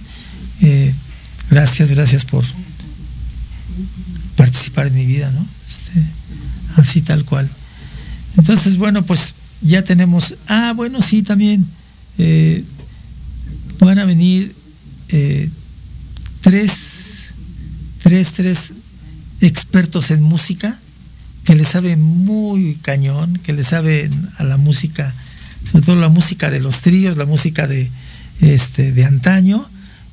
[0.61, 0.93] Eh,
[1.49, 2.43] gracias, gracias por
[4.35, 5.45] participar en mi vida, ¿no?
[5.67, 6.01] Este,
[6.75, 7.49] así tal cual.
[8.37, 11.65] Entonces, bueno, pues ya tenemos, ah, bueno, sí, también
[12.17, 12.63] eh,
[13.79, 14.55] van a venir
[16.41, 17.33] tres,
[18.01, 18.73] tres, tres
[19.41, 20.79] expertos en música
[21.43, 25.13] que le saben muy cañón, que le saben a la música
[25.69, 27.89] sobre todo la música de los tríos, la música de,
[28.41, 29.67] este, de antaño,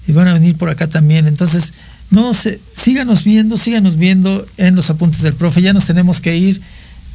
[0.07, 1.27] y van a venir por acá también.
[1.27, 1.73] Entonces,
[2.11, 6.37] no sé, síganos viendo, síganos viendo en los apuntes del profe, ya nos tenemos que
[6.37, 6.61] ir,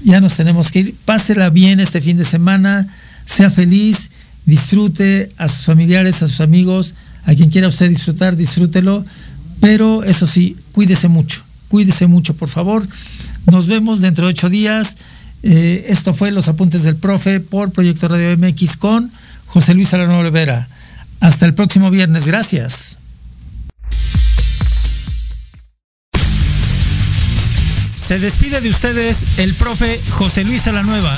[0.04, 0.96] ya nos tenemos que ir.
[1.06, 2.88] Pásela bien este fin de semana,
[3.26, 4.12] sea feliz,
[4.46, 6.96] disfrute a sus familiares, a sus amigos,
[7.26, 9.06] a quien quiera usted disfrutar, disfrútelo,
[9.60, 12.86] pero eso sí, cuídese mucho, cuídese mucho, por favor.
[13.50, 14.98] Nos vemos dentro de ocho días.
[15.42, 19.12] Eh, esto fue Los Apuntes del Profe por Proyecto Radio MX con
[19.48, 20.68] José Luis Alano Olivera.
[21.20, 22.26] Hasta el próximo viernes.
[22.26, 22.98] Gracias.
[28.14, 31.18] Se despide de ustedes el profe José Luis Alanueva.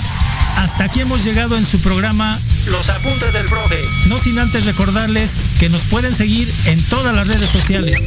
[0.56, 3.84] Hasta aquí hemos llegado en su programa Los Apuntes del Profe.
[4.08, 8.00] No sin antes recordarles que nos pueden seguir en todas las redes sociales.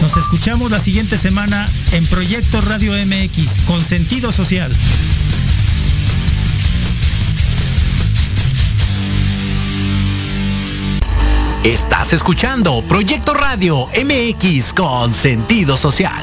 [0.00, 4.72] Nos escuchamos la siguiente semana en Proyecto Radio MX con sentido social.
[11.62, 16.20] Estás escuchando Proyecto Radio MX con sentido social.